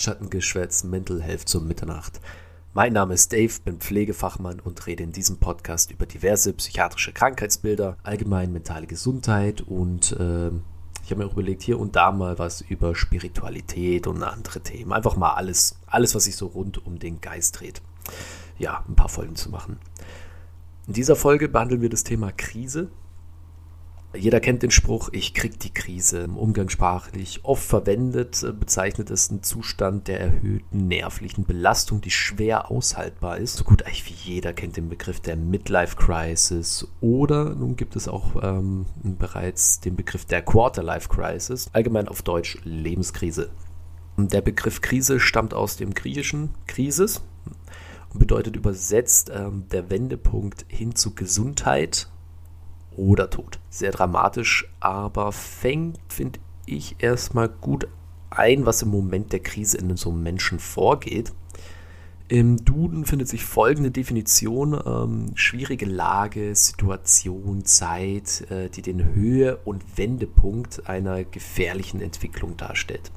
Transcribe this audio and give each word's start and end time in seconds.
Nachtschattengeschwätz 0.00 0.82
Mental 0.84 1.20
Health 1.20 1.46
zur 1.46 1.60
Mitternacht. 1.60 2.22
Mein 2.72 2.94
Name 2.94 3.12
ist 3.12 3.34
Dave, 3.34 3.52
bin 3.62 3.80
Pflegefachmann 3.80 4.58
und 4.58 4.86
rede 4.86 5.02
in 5.02 5.12
diesem 5.12 5.36
Podcast 5.36 5.90
über 5.90 6.06
diverse 6.06 6.54
psychiatrische 6.54 7.12
Krankheitsbilder, 7.12 7.98
allgemein 8.02 8.50
mentale 8.50 8.86
Gesundheit 8.86 9.60
und 9.60 10.12
äh, 10.12 10.48
ich 11.04 11.10
habe 11.10 11.16
mir 11.16 11.26
auch 11.26 11.34
überlegt, 11.34 11.60
hier 11.60 11.78
und 11.78 11.96
da 11.96 12.12
mal 12.12 12.38
was 12.38 12.62
über 12.62 12.94
Spiritualität 12.94 14.06
und 14.06 14.22
andere 14.22 14.60
Themen. 14.60 14.94
Einfach 14.94 15.16
mal 15.16 15.34
alles, 15.34 15.76
alles, 15.86 16.14
was 16.14 16.24
sich 16.24 16.36
so 16.36 16.46
rund 16.46 16.86
um 16.86 16.98
den 16.98 17.20
Geist 17.20 17.60
dreht. 17.60 17.82
Ja, 18.58 18.82
ein 18.88 18.96
paar 18.96 19.10
Folgen 19.10 19.36
zu 19.36 19.50
machen. 19.50 19.76
In 20.86 20.94
dieser 20.94 21.14
Folge 21.14 21.46
behandeln 21.46 21.82
wir 21.82 21.90
das 21.90 22.04
Thema 22.04 22.32
Krise 22.32 22.88
jeder 24.12 24.40
kennt 24.40 24.62
den 24.62 24.72
Spruch, 24.72 25.10
ich 25.12 25.34
krieg 25.34 25.60
die 25.60 25.72
Krise. 25.72 26.26
Umgangssprachlich 26.26 27.40
oft 27.44 27.62
verwendet 27.62 28.42
äh, 28.42 28.52
bezeichnet 28.52 29.08
es 29.10 29.30
einen 29.30 29.42
Zustand 29.42 30.08
der 30.08 30.20
erhöhten 30.20 30.88
nervlichen 30.88 31.44
Belastung, 31.44 32.00
die 32.00 32.10
schwer 32.10 32.70
aushaltbar 32.70 33.38
ist. 33.38 33.56
So 33.56 33.64
gut 33.64 33.84
eigentlich 33.84 34.06
wie 34.06 34.32
jeder 34.32 34.52
kennt 34.52 34.76
den 34.76 34.88
Begriff 34.88 35.20
der 35.20 35.36
Midlife 35.36 35.96
Crisis 35.96 36.88
oder 37.00 37.54
nun 37.54 37.76
gibt 37.76 37.94
es 37.94 38.08
auch 38.08 38.42
ähm, 38.42 38.86
bereits 39.04 39.78
den 39.80 39.94
Begriff 39.94 40.24
der 40.24 40.42
Quarterlife 40.42 41.08
Crisis, 41.08 41.70
allgemein 41.72 42.08
auf 42.08 42.22
Deutsch 42.22 42.58
Lebenskrise. 42.64 43.50
Der 44.16 44.40
Begriff 44.40 44.80
Krise 44.80 45.20
stammt 45.20 45.54
aus 45.54 45.76
dem 45.76 45.94
griechischen 45.94 46.50
Krisis 46.66 47.22
und 48.12 48.18
bedeutet 48.18 48.56
übersetzt 48.56 49.30
ähm, 49.32 49.66
der 49.70 49.88
Wendepunkt 49.88 50.66
hin 50.68 50.96
zu 50.96 51.14
Gesundheit 51.14 52.08
oder 52.96 53.30
Tod. 53.30 53.58
Sehr 53.68 53.92
dramatisch, 53.92 54.66
aber 54.80 55.32
fängt, 55.32 55.98
finde 56.08 56.40
ich, 56.66 56.96
erstmal 56.98 57.48
gut 57.48 57.88
ein, 58.30 58.66
was 58.66 58.82
im 58.82 58.90
Moment 58.90 59.32
der 59.32 59.40
Krise 59.40 59.78
in 59.78 59.96
so 59.96 60.10
einem 60.10 60.22
Menschen 60.22 60.58
vorgeht. 60.58 61.32
Im 62.28 62.64
Duden 62.64 63.06
findet 63.06 63.26
sich 63.26 63.44
folgende 63.44 63.90
Definition: 63.90 64.80
ähm, 64.86 65.32
schwierige 65.34 65.86
Lage, 65.86 66.54
Situation, 66.54 67.64
Zeit, 67.64 68.48
äh, 68.50 68.68
die 68.70 68.82
den 68.82 69.14
Höhe- 69.14 69.58
und 69.64 69.98
Wendepunkt 69.98 70.88
einer 70.88 71.24
gefährlichen 71.24 72.00
Entwicklung 72.00 72.56
darstellt. 72.56 73.10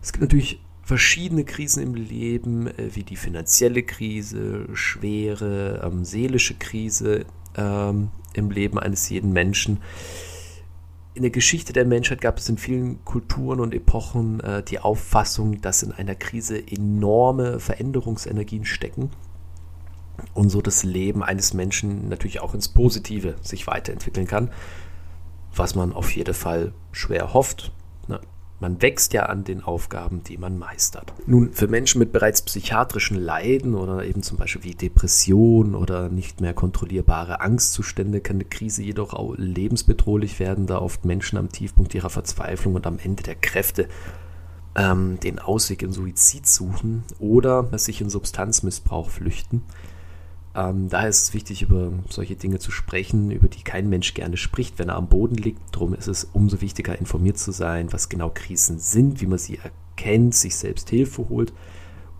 Es 0.00 0.12
gibt 0.12 0.22
natürlich 0.22 0.60
verschiedene 0.84 1.44
Krisen 1.44 1.82
im 1.82 1.94
Leben, 1.94 2.68
äh, 2.68 2.94
wie 2.94 3.02
die 3.02 3.16
finanzielle 3.16 3.82
Krise, 3.82 4.68
schwere 4.72 5.82
ähm, 5.84 6.04
seelische 6.04 6.54
Krise, 6.54 7.26
ähm, 7.58 8.10
im 8.32 8.50
Leben 8.50 8.78
eines 8.78 9.08
jeden 9.10 9.32
Menschen. 9.32 9.82
In 11.14 11.22
der 11.22 11.32
Geschichte 11.32 11.72
der 11.72 11.84
Menschheit 11.84 12.20
gab 12.20 12.38
es 12.38 12.48
in 12.48 12.58
vielen 12.58 13.04
Kulturen 13.04 13.60
und 13.60 13.74
Epochen 13.74 14.40
äh, 14.40 14.62
die 14.62 14.78
Auffassung, 14.78 15.60
dass 15.60 15.82
in 15.82 15.92
einer 15.92 16.14
Krise 16.14 16.62
enorme 16.64 17.58
Veränderungsenergien 17.58 18.64
stecken 18.64 19.10
und 20.34 20.50
so 20.50 20.62
das 20.62 20.84
Leben 20.84 21.22
eines 21.22 21.54
Menschen 21.54 22.08
natürlich 22.08 22.40
auch 22.40 22.54
ins 22.54 22.68
Positive 22.68 23.34
sich 23.42 23.66
weiterentwickeln 23.66 24.26
kann, 24.26 24.50
was 25.54 25.74
man 25.74 25.92
auf 25.92 26.14
jeden 26.14 26.34
Fall 26.34 26.72
schwer 26.92 27.34
hofft. 27.34 27.72
Ne? 28.06 28.20
Man 28.60 28.82
wächst 28.82 29.12
ja 29.12 29.26
an 29.26 29.44
den 29.44 29.62
Aufgaben, 29.62 30.24
die 30.24 30.36
man 30.36 30.58
meistert. 30.58 31.12
Nun, 31.26 31.52
für 31.52 31.68
Menschen 31.68 32.00
mit 32.00 32.12
bereits 32.12 32.42
psychiatrischen 32.42 33.16
Leiden 33.16 33.74
oder 33.74 34.04
eben 34.04 34.22
zum 34.22 34.36
Beispiel 34.36 34.64
wie 34.64 34.74
Depression 34.74 35.76
oder 35.76 36.08
nicht 36.08 36.40
mehr 36.40 36.54
kontrollierbare 36.54 37.40
Angstzustände 37.40 38.20
kann 38.20 38.36
eine 38.36 38.44
Krise 38.44 38.82
jedoch 38.82 39.14
auch 39.14 39.34
lebensbedrohlich 39.36 40.40
werden, 40.40 40.66
da 40.66 40.78
oft 40.78 41.04
Menschen 41.04 41.38
am 41.38 41.50
Tiefpunkt 41.50 41.94
ihrer 41.94 42.10
Verzweiflung 42.10 42.74
und 42.74 42.86
am 42.86 42.98
Ende 42.98 43.22
der 43.22 43.36
Kräfte 43.36 43.88
ähm, 44.74 45.20
den 45.20 45.38
Ausweg 45.38 45.82
in 45.82 45.92
Suizid 45.92 46.46
suchen 46.46 47.04
oder 47.18 47.68
sich 47.78 48.00
in 48.00 48.10
Substanzmissbrauch 48.10 49.10
flüchten. 49.10 49.62
Ähm, 50.58 50.88
daher 50.88 51.08
ist 51.08 51.22
es 51.22 51.34
wichtig, 51.34 51.62
über 51.62 51.92
solche 52.08 52.34
Dinge 52.34 52.58
zu 52.58 52.72
sprechen, 52.72 53.30
über 53.30 53.46
die 53.46 53.62
kein 53.62 53.88
Mensch 53.88 54.14
gerne 54.14 54.36
spricht, 54.36 54.78
wenn 54.78 54.88
er 54.88 54.96
am 54.96 55.08
Boden 55.08 55.36
liegt. 55.36 55.60
Darum 55.72 55.94
ist 55.94 56.08
es 56.08 56.24
umso 56.32 56.60
wichtiger, 56.60 56.98
informiert 56.98 57.38
zu 57.38 57.52
sein, 57.52 57.92
was 57.92 58.08
genau 58.08 58.30
Krisen 58.34 58.80
sind, 58.80 59.20
wie 59.20 59.26
man 59.26 59.38
sie 59.38 59.58
erkennt, 59.58 60.34
sich 60.34 60.56
selbst 60.56 60.90
Hilfe 60.90 61.28
holt 61.28 61.52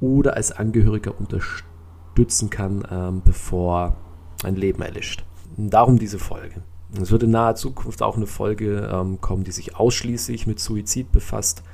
oder 0.01 0.37
als 0.37 0.53
Angehöriger 0.53 1.19
unterstützen 1.19 2.49
kann, 2.49 2.87
ähm, 2.89 3.23
bevor 3.25 3.97
ein 4.45 4.55
Leben 4.55 4.83
erlischt. 4.83 5.25
Darum 5.57 5.99
diese 5.99 6.21
Folge. 6.21 6.63
Es 7.01 7.11
wird 7.11 7.25
in 7.25 7.31
naher 7.31 7.57
Zukunft 7.57 8.03
auch 8.03 8.17
eine 8.17 8.29
Folge 8.29 8.89
ähm, 8.93 9.21
kommen, 9.21 9.43
die 9.43 9.51
sich 9.51 9.75
ausschließlich 9.75 10.47
mit 10.47 10.61
Suizid 10.61 11.11
befasst 11.11 11.65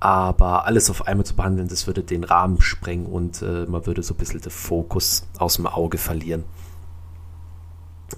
aber 0.00 0.66
alles 0.66 0.90
auf 0.90 1.06
einmal 1.06 1.26
zu 1.26 1.34
behandeln, 1.34 1.68
das 1.68 1.86
würde 1.86 2.02
den 2.02 2.24
Rahmen 2.24 2.60
sprengen 2.60 3.06
und 3.06 3.42
äh, 3.42 3.66
man 3.66 3.86
würde 3.86 4.02
so 4.02 4.14
ein 4.14 4.16
bisschen 4.16 4.40
den 4.40 4.52
Fokus 4.52 5.26
aus 5.38 5.56
dem 5.56 5.66
Auge 5.66 5.98
verlieren. 5.98 6.44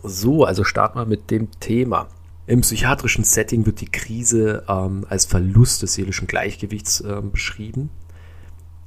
So, 0.03 0.45
also 0.45 0.65
starten 0.65 0.99
wir 0.99 1.07
mit 1.07 1.31
dem 1.31 1.49
Thema. 1.59 2.09
Im 2.47 2.61
psychiatrischen 2.61 3.25
Setting 3.25 3.65
wird 3.65 3.81
die 3.81 3.91
Krise 3.91 4.65
ähm, 4.69 5.07
als 5.09 5.25
Verlust 5.25 5.83
des 5.83 5.95
seelischen 5.95 6.27
Gleichgewichts 6.27 7.01
äh, 7.01 7.23
beschrieben. 7.23 7.91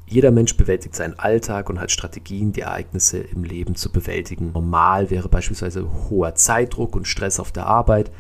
Jeder 0.06 0.32
Mensch 0.32 0.56
bewältigt 0.58 0.96
seinen 0.96 1.18
Alltag 1.18 1.70
und 1.70 1.80
hat 1.80 1.90
Strategien, 1.90 2.52
die 2.52 2.62
Ereignisse 2.62 3.20
im 3.20 3.44
Leben 3.44 3.76
zu 3.76 3.92
bewältigen. 3.92 4.52
Normal 4.52 5.09
wäre 5.09 5.30
beispielsweise 5.30 5.88
hoher 6.09 6.36
Zeitdruck 6.36 6.96
und 6.96 7.08
Stress 7.08 7.40
auf 7.40 7.52
der 7.52 7.66
Arbeit, 7.66 8.12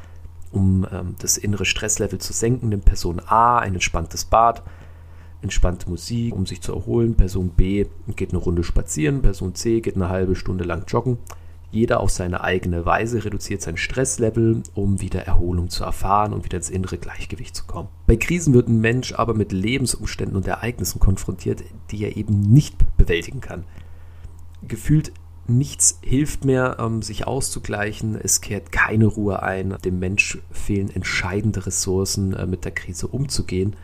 um 0.53 0.87
ähm, 0.91 1.15
das 1.19 1.37
innere 1.37 1.65
Stresslevel 1.65 2.19
zu 2.19 2.33
senken, 2.33 2.69
nimmt 2.69 2.85
Person 2.85 3.21
A 3.25 3.59
ein 3.59 3.73
entspanntes 3.73 4.25
Bad, 4.25 4.63
entspannte 5.41 5.89
Musik, 5.89 6.35
um 6.35 6.45
sich 6.45 6.61
zu 6.61 6.73
erholen. 6.73 7.15
Person 7.15 7.49
B 7.49 7.85
geht 8.15 8.29
eine 8.29 8.39
Runde 8.39 8.63
spazieren, 8.63 9.21
Person 9.21 9.55
C 9.55 9.81
geht 9.81 9.95
eine 9.95 10.09
halbe 10.09 10.35
Stunde 10.35 10.63
lang 10.63 10.85
joggen. 10.87 11.17
Jeder 11.73 12.01
auf 12.01 12.11
seine 12.11 12.43
eigene 12.43 12.85
Weise 12.85 13.25
reduziert 13.25 13.63
sein 13.63 13.77
Stresslevel, 13.77 14.61
um 14.75 15.01
wieder 15.01 15.25
Erholung 15.25 15.69
zu 15.69 15.83
erfahren 15.83 16.31
und 16.31 16.45
wieder 16.45 16.57
ins 16.57 16.69
innere 16.69 16.99
Gleichgewicht 16.99 17.55
zu 17.55 17.65
kommen. 17.65 17.89
Bei 18.05 18.15
Krisen 18.15 18.53
wird 18.53 18.67
ein 18.67 18.79
Mensch 18.79 19.13
aber 19.13 19.33
mit 19.33 19.51
Lebensumständen 19.51 20.37
und 20.37 20.47
Ereignissen 20.47 20.99
konfrontiert, 20.99 21.63
die 21.89 22.03
er 22.03 22.15
eben 22.15 22.41
nicht 22.41 22.77
bewältigen 22.95 23.41
kann. 23.41 23.63
Gefühlt 24.67 25.13
Nichts 25.45 25.99
hilft 26.01 26.45
mehr, 26.45 26.77
ähm, 26.79 27.01
sich 27.01 27.27
auszugleichen. 27.27 28.15
Es 28.15 28.39
kehrt 28.39 28.71
keine 28.71 29.07
Ruhe 29.07 29.43
ein. 29.43 29.75
Dem 29.83 29.99
Mensch 29.99 30.37
fehlen 30.51 30.89
entscheidende 30.89 31.65
Ressourcen, 31.65 32.33
äh, 32.33 32.45
mit 32.45 32.63
der 32.63 32.71
Krise 32.71 33.07
umzugehen. 33.07 33.75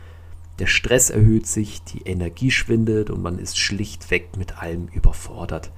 Der 0.58 0.66
Stress 0.66 1.10
erhöht 1.10 1.46
sich, 1.46 1.82
die 1.84 2.02
Energie 2.02 2.50
schwindet 2.50 3.10
und 3.10 3.22
man 3.22 3.38
ist 3.38 3.58
schlichtweg 3.58 4.36
mit 4.36 4.58
allem 4.62 4.88
überfordert. 4.88 5.70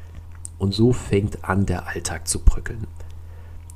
Und 0.58 0.72
so 0.72 0.92
fängt 0.92 1.44
an, 1.44 1.66
der 1.66 1.88
Alltag 1.88 2.28
zu 2.28 2.40
bröckeln. 2.40 2.86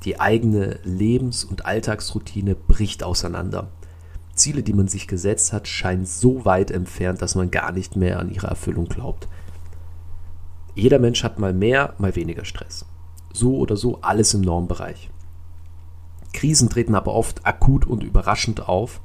Die 0.05 0.19
eigene 0.19 0.79
Lebens- 0.83 1.43
und 1.43 1.65
Alltagsroutine 1.65 2.55
bricht 2.55 3.03
auseinander. 3.03 3.69
Ziele, 4.35 4.63
die 4.63 4.73
man 4.73 4.87
sich 4.87 5.07
gesetzt 5.07 5.51
hat, 5.51 5.67
scheinen 5.67 6.05
so 6.05 6.45
weit 6.45 6.71
entfernt, 6.71 7.21
dass 7.21 7.35
man 7.35 7.51
gar 7.51 7.71
nicht 7.71 7.95
mehr 7.95 8.19
an 8.19 8.31
ihre 8.31 8.47
Erfüllung 8.47 8.85
glaubt. 8.85 9.27
Jeder 10.77 10.99
Mensch 10.99 11.23
hat 11.23 11.39
mal 11.39 11.53
mehr, 11.53 11.95
mal 11.97 12.15
weniger 12.15 12.45
Stress. 12.45 12.85
So 13.33 13.57
oder 13.57 13.75
so 13.75 13.99
alles 14.01 14.35
im 14.35 14.41
Normbereich. 14.41 15.09
Krisen 16.33 16.69
treten 16.69 16.93
aber 16.93 17.15
oft 17.15 17.47
akut 17.47 17.87
und 17.87 18.03
überraschend 18.03 18.69
auf. 18.69 19.01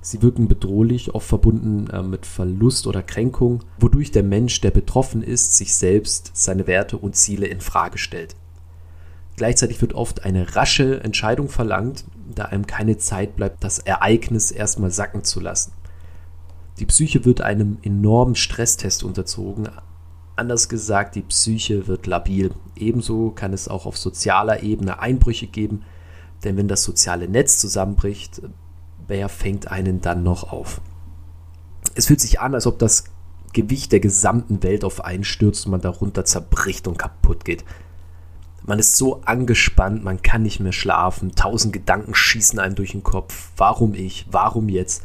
Sie 0.00 0.22
wirken 0.22 0.46
bedrohlich, 0.46 1.12
oft 1.12 1.26
verbunden 1.26 1.90
äh, 1.90 2.04
mit 2.04 2.26
Verlust 2.26 2.86
oder 2.86 3.02
Kränkung, 3.02 3.64
wodurch 3.80 4.12
der 4.12 4.22
Mensch, 4.22 4.60
der 4.60 4.70
betroffen 4.70 5.24
ist, 5.24 5.56
sich 5.56 5.74
selbst, 5.74 6.30
seine 6.34 6.68
Werte 6.68 6.96
und 6.96 7.16
Ziele 7.16 7.48
in 7.48 7.60
Frage 7.60 7.98
stellt. 7.98 8.36
Gleichzeitig 9.34 9.80
wird 9.80 9.94
oft 9.94 10.24
eine 10.24 10.54
rasche 10.54 11.02
Entscheidung 11.02 11.48
verlangt, 11.48 12.04
da 12.32 12.44
einem 12.44 12.68
keine 12.68 12.98
Zeit 12.98 13.34
bleibt, 13.34 13.64
das 13.64 13.80
Ereignis 13.80 14.52
erstmal 14.52 14.92
sacken 14.92 15.24
zu 15.24 15.40
lassen. 15.40 15.72
Die 16.78 16.86
Psyche 16.86 17.24
wird 17.24 17.40
einem 17.40 17.78
enormen 17.82 18.36
Stresstest 18.36 19.02
unterzogen, 19.02 19.68
Anders 20.40 20.70
gesagt, 20.70 21.16
die 21.16 21.20
Psyche 21.20 21.86
wird 21.86 22.06
labil. 22.06 22.54
Ebenso 22.74 23.30
kann 23.30 23.52
es 23.52 23.68
auch 23.68 23.84
auf 23.84 23.98
sozialer 23.98 24.62
Ebene 24.62 24.98
Einbrüche 24.98 25.46
geben, 25.46 25.82
denn 26.42 26.56
wenn 26.56 26.66
das 26.66 26.82
soziale 26.82 27.28
Netz 27.28 27.58
zusammenbricht, 27.58 28.40
wer 29.06 29.28
fängt 29.28 29.70
einen 29.70 30.00
dann 30.00 30.22
noch 30.22 30.50
auf? 30.50 30.80
Es 31.94 32.06
fühlt 32.06 32.22
sich 32.22 32.40
an, 32.40 32.54
als 32.54 32.66
ob 32.66 32.78
das 32.78 33.04
Gewicht 33.52 33.92
der 33.92 34.00
gesamten 34.00 34.62
Welt 34.62 34.82
auf 34.82 35.04
einen 35.04 35.24
stürzt 35.24 35.66
und 35.66 35.72
man 35.72 35.82
darunter 35.82 36.24
zerbricht 36.24 36.88
und 36.88 36.96
kaputt 36.96 37.44
geht. 37.44 37.62
Man 38.62 38.78
ist 38.78 38.96
so 38.96 39.20
angespannt, 39.20 40.02
man 40.04 40.22
kann 40.22 40.42
nicht 40.42 40.58
mehr 40.58 40.72
schlafen, 40.72 41.34
tausend 41.34 41.74
Gedanken 41.74 42.14
schießen 42.14 42.58
einem 42.58 42.76
durch 42.76 42.92
den 42.92 43.02
Kopf. 43.02 43.50
Warum 43.58 43.92
ich? 43.92 44.26
Warum 44.30 44.70
jetzt? 44.70 45.02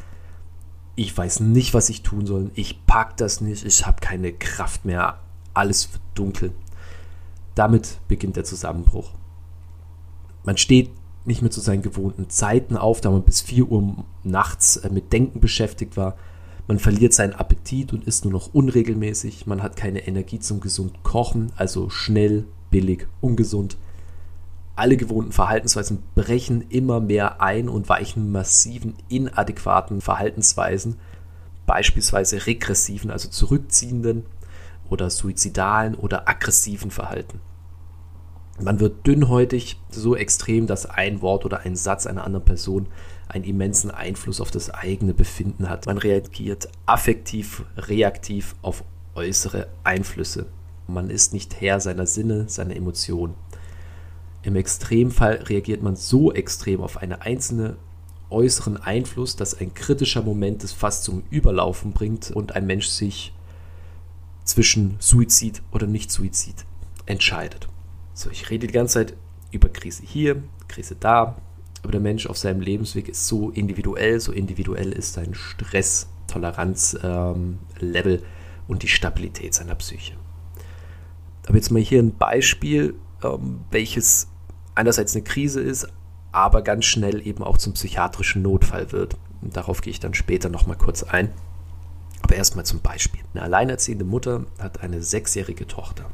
Ich 0.96 1.18
weiß 1.18 1.42
nicht, 1.42 1.74
was 1.74 1.90
ich 1.90 2.04
tun 2.04 2.26
soll. 2.26 2.52
Ich 2.54 2.86
pack 2.86 3.18
das 3.18 3.42
nicht. 3.42 3.66
Ich 3.66 3.86
habe 3.86 4.00
keine 4.00 4.32
Kraft 4.32 4.86
mehr 4.86 5.20
alles 5.56 5.92
wird 5.92 6.02
dunkel. 6.14 6.52
Damit 7.56 8.00
beginnt 8.08 8.36
der 8.36 8.44
Zusammenbruch. 8.44 9.12
Man 10.44 10.58
steht 10.58 10.92
nicht 11.26 11.42
mehr 11.42 11.52
zu 11.52 11.62
seinen 11.62 11.82
gewohnten 11.82 12.30
Zeiten 12.30 12.78
auf, 12.78 13.02
da 13.02 13.10
man 13.10 13.24
bis 13.24 13.42
4 13.42 13.72
Uhr 13.72 14.06
nachts 14.24 14.78
äh, 14.78 14.90
mit 14.90 15.12
Denken 15.12 15.40
beschäftigt 15.40 15.98
war. 15.98 16.16
Man 16.68 16.80
verliert 16.80 17.14
seinen 17.14 17.34
Appetit 17.34 17.94
und 17.94 18.06
isst 18.06 18.26
nur 18.26 18.34
noch 18.34 18.54
unregelmäßig. 18.54 19.46
Man 19.48 19.62
hat 19.62 19.76
keine 19.76 20.08
Energie 20.08 20.40
zum 20.40 20.60
gesund 20.60 21.04
Kochen, 21.04 21.52
also 21.56 21.90
schnell, 21.90 22.46
billig, 22.70 23.08
ungesund. 23.22 23.78
Alle 24.76 24.98
gewohnten 24.98 25.32
Verhaltensweisen 25.32 26.04
brechen 26.16 26.66
immer 26.70 27.00
mehr 27.00 27.42
ein 27.42 27.70
und 27.70 27.88
weichen 27.88 28.32
massiven, 28.32 28.96
inadäquaten 29.08 30.02
Verhaltensweisen, 30.02 30.98
beispielsweise 31.66 32.46
regressiven, 32.46 33.10
also 33.10 33.30
zurückziehenden 33.30 34.26
oder 34.90 35.10
suizidalen 35.10 35.96
oder 35.96 36.28
aggressiven 36.28 36.92
Verhalten. 36.92 37.42
Man 38.62 38.80
wird 38.80 39.06
dünnhäutig 39.06 39.82
so 39.90 40.16
extrem, 40.16 40.66
dass 40.66 40.86
ein 40.86 41.22
Wort 41.22 41.44
oder 41.44 41.62
ein 41.62 41.76
Satz 41.76 42.08
einer 42.08 42.24
anderen 42.24 42.46
Person 42.46 42.88
einen 43.28 43.44
immensen 43.44 43.92
Einfluss 43.92 44.40
auf 44.40 44.52
das 44.52 44.70
eigene 44.70 45.14
Befinden 45.14 45.70
hat. 45.70 45.88
Man 45.88 45.98
reagiert 45.98 46.70
affektiv, 46.86 47.66
reaktiv 47.76 48.56
auf 48.62 48.84
äußere 49.14 49.68
Einflüsse. 49.84 50.46
Man 50.88 51.10
ist 51.10 51.34
nicht 51.34 51.60
Herr 51.60 51.80
seiner 51.80 52.06
Sinne, 52.06 52.48
seiner 52.48 52.76
Emotionen. 52.76 53.34
Im 54.44 54.56
Extremfall 54.56 55.44
reagiert 55.48 55.82
man 55.82 55.96
so 55.96 56.32
extrem 56.32 56.82
auf 56.82 56.98
einen 56.98 57.14
einzelnen 57.14 57.78
äußeren 58.30 58.78
Einfluss, 58.78 59.36
dass 59.36 59.60
ein 59.60 59.74
kritischer 59.74 60.22
Moment 60.22 60.64
es 60.64 60.72
fast 60.72 61.04
zum 61.04 61.24
Überlaufen 61.30 61.92
bringt 61.94 62.32
und 62.32 62.56
ein 62.56 62.66
Mensch 62.66 62.88
sich 62.88 63.34
zwischen 64.46 64.96
Suizid 65.00 65.62
oder 65.72 65.88
Nicht-Suizid 65.88 66.64
entscheidet. 67.06 67.68
So, 68.14 68.30
ich 68.32 68.50
rede 68.50 68.68
die 68.68 68.74
ganze 68.74 68.94
Zeit 68.94 69.14
über 69.52 69.68
Krise 69.68 70.04
hier, 70.06 70.42
Krise 70.70 70.96
da, 70.98 71.36
aber 71.84 71.92
der 71.92 72.02
Mensch 72.02 72.28
auf 72.28 72.38
seinem 72.38 72.62
Lebensweg 72.62 73.10
ist 73.10 73.28
so 73.28 73.50
individuell, 73.50 74.20
so 74.20 74.32
individuell 74.32 74.92
ist 74.92 75.14
sein 75.14 75.34
Stress-Toleranz-Level 75.34 78.16
ähm, 78.16 78.24
und 78.68 78.84
die 78.84 78.88
Stabilität 78.88 79.54
seiner 79.54 79.76
Psyche. 79.76 80.14
Aber 81.46 81.58
jetzt 81.58 81.72
mal 81.72 81.82
hier 81.82 82.02
ein 82.02 82.16
Beispiel, 82.16 82.96
ähm, 83.24 83.62
welches 83.70 84.28
einerseits 84.74 85.16
eine 85.16 85.24
Krise 85.24 85.62
ist, 85.62 85.88
aber 86.32 86.62
ganz 86.62 86.86
schnell 86.86 87.26
eben 87.26 87.44
auch 87.44 87.58
zum 87.58 87.74
psychiatrischen 87.74 88.42
Notfall 88.42 88.92
wird. 88.92 89.16
Und 89.42 89.56
darauf 89.56 89.82
gehe 89.82 89.92
ich 89.92 90.00
dann 90.00 90.14
später 90.14 90.50
nochmal 90.50 90.78
kurz 90.78 91.04
ein. 91.04 91.32
Aber 92.26 92.38
erstmal 92.38 92.66
zum 92.66 92.80
Beispiel. 92.80 93.22
Eine 93.36 93.44
alleinerziehende 93.44 94.04
Mutter 94.04 94.46
hat 94.58 94.82
eine 94.82 95.04
sechsjährige 95.04 95.68
Tochter. 95.68 96.06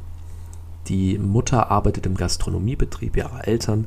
Die 0.88 1.16
Mutter 1.16 1.70
arbeitet 1.70 2.04
im 2.04 2.18
Gastronomiebetrieb 2.18 3.16
ihrer 3.16 3.48
Eltern. 3.48 3.86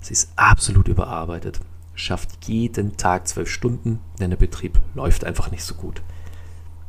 Sie 0.00 0.14
ist 0.14 0.32
absolut 0.34 0.88
überarbeitet, 0.88 1.60
schafft 1.94 2.48
jeden 2.48 2.96
Tag 2.96 3.28
zwölf 3.28 3.48
Stunden, 3.48 4.00
denn 4.18 4.30
der 4.30 4.36
Betrieb 4.36 4.80
läuft 4.96 5.22
einfach 5.22 5.52
nicht 5.52 5.62
so 5.62 5.76
gut. 5.76 6.02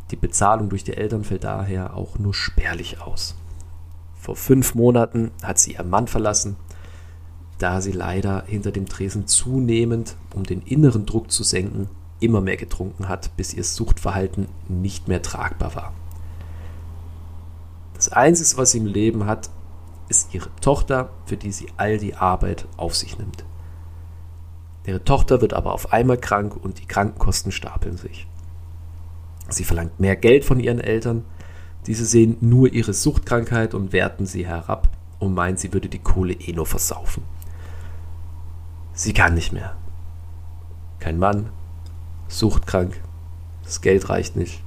Die 0.10 0.16
Bezahlung 0.16 0.70
durch 0.70 0.84
die 0.84 0.98
Eltern 0.98 1.24
fällt 1.24 1.44
daher 1.44 1.96
auch 1.96 2.18
nur 2.18 2.34
spärlich 2.34 3.02
aus. 3.02 3.36
Vor 4.16 4.36
fünf 4.36 4.74
Monaten 4.74 5.30
hat 5.44 5.60
sie 5.60 5.74
ihren 5.74 5.92
Mann 5.92 6.08
verlassen, 6.08 6.56
da 7.60 7.82
sie 7.82 7.92
leider 7.92 8.46
hinter 8.48 8.72
dem 8.72 8.88
Tresen 8.88 9.28
zunehmend, 9.28 10.16
um 10.34 10.44
den 10.44 10.64
inneren 10.64 11.06
Druck 11.06 11.30
zu 11.30 11.44
senken, 11.44 11.88
immer 12.20 12.42
mehr 12.42 12.58
getrunken 12.58 13.08
hat, 13.08 13.36
bis 13.38 13.54
ihr 13.54 13.64
Suchtverhalten 13.64 14.48
nicht 14.68 15.08
mehr 15.08 15.22
tragbar 15.22 15.76
war. 15.76 15.94
Das 17.94 18.10
Einzige, 18.10 18.58
was 18.58 18.72
sie 18.72 18.78
im 18.80 18.86
Leben 18.86 19.26
hat, 19.26 19.50
ist 20.08 20.34
ihre 20.34 20.50
Tochter, 20.62 21.10
für 21.26 21.38
die 21.38 21.52
sie 21.52 21.68
all 21.78 21.98
die 21.98 22.16
Arbeit 22.16 22.68
auf 22.78 22.96
sich 22.96 23.18
nimmt. 23.18 23.44
Ihre 24.86 25.04
Tochter 25.04 25.42
wird 25.42 25.54
aber 25.54 25.74
auf 25.74 25.94
einmal 25.94 26.18
krank 26.18 26.56
und 26.56 26.80
die 26.80 26.86
Krankenkosten 26.86 27.52
stapeln 27.52 27.98
sich. 27.98 28.28
Sie 29.50 29.64
verlangt 29.64 30.00
mehr 30.00 30.16
Geld 30.16 30.46
von 30.46 30.60
ihren 30.60 30.80
Eltern. 30.80 31.26
Diese 31.86 32.06
sehen 32.06 32.38
nur 32.42 32.72
ihre 32.72 32.94
Suchtkrankheit 32.94 33.74
und 33.74 33.94
werten 33.94 34.26
sie 34.26 34.48
herab 34.48 34.90
und 35.20 35.34
meinen, 35.34 35.58
sie 35.58 35.74
würde 35.74 35.90
die 35.90 36.00
Kohle 36.00 36.34
eh 36.34 36.54
nur 36.54 36.66
versaufen. 36.66 37.24
Sie 38.94 39.14
kann 39.14 39.34
nicht 39.34 39.54
mehr. 39.54 39.76
Kein 41.00 41.20
Mann, 41.20 41.50
suchtkrank, 42.30 43.02
das 43.64 43.82
Geld 43.82 44.10
reicht 44.10 44.36
nicht, 44.36 44.64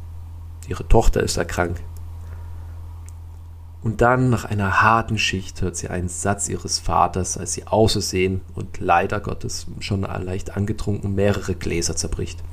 ihre 0.69 0.87
Tochter 0.87 1.23
ist 1.23 1.37
erkrankt. 1.37 1.83
Und 3.83 4.01
dann, 4.01 4.31
nach 4.31 4.45
einer 4.45 4.81
harten 4.81 5.19
Schicht, 5.19 5.61
hört 5.61 5.77
sie 5.77 5.89
einen 5.89 6.09
Satz 6.09 6.49
ihres 6.49 6.79
Vaters, 6.79 7.37
als 7.37 7.55
sie 7.55 7.67
außersehen 7.67 8.41
und 8.55 8.79
leider 8.79 9.19
Gottes 9.21 9.67
schon 9.81 10.03
leicht 10.03 10.57
angetrunken 10.57 11.15
mehrere 11.15 11.57
Gläser 11.57 11.97
zerbricht. 11.97 12.45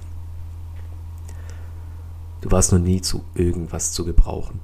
Du 2.42 2.50
warst 2.52 2.72
noch 2.72 2.80
nie 2.80 3.02
zu 3.02 3.24
irgendwas 3.36 3.92
zu 3.92 4.06
gebrauchen. 4.06 4.60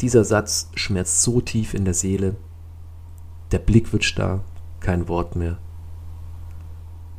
Dieser 0.00 0.24
Satz 0.24 0.68
schmerzt 0.74 1.22
so 1.22 1.40
tief 1.40 1.74
in 1.74 1.84
der 1.84 1.94
Seele, 1.94 2.36
der 3.50 3.58
Blick 3.58 3.92
wird 3.92 4.04
starr, 4.04 4.44
kein 4.80 5.08
Wort 5.08 5.34
mehr. 5.34 5.58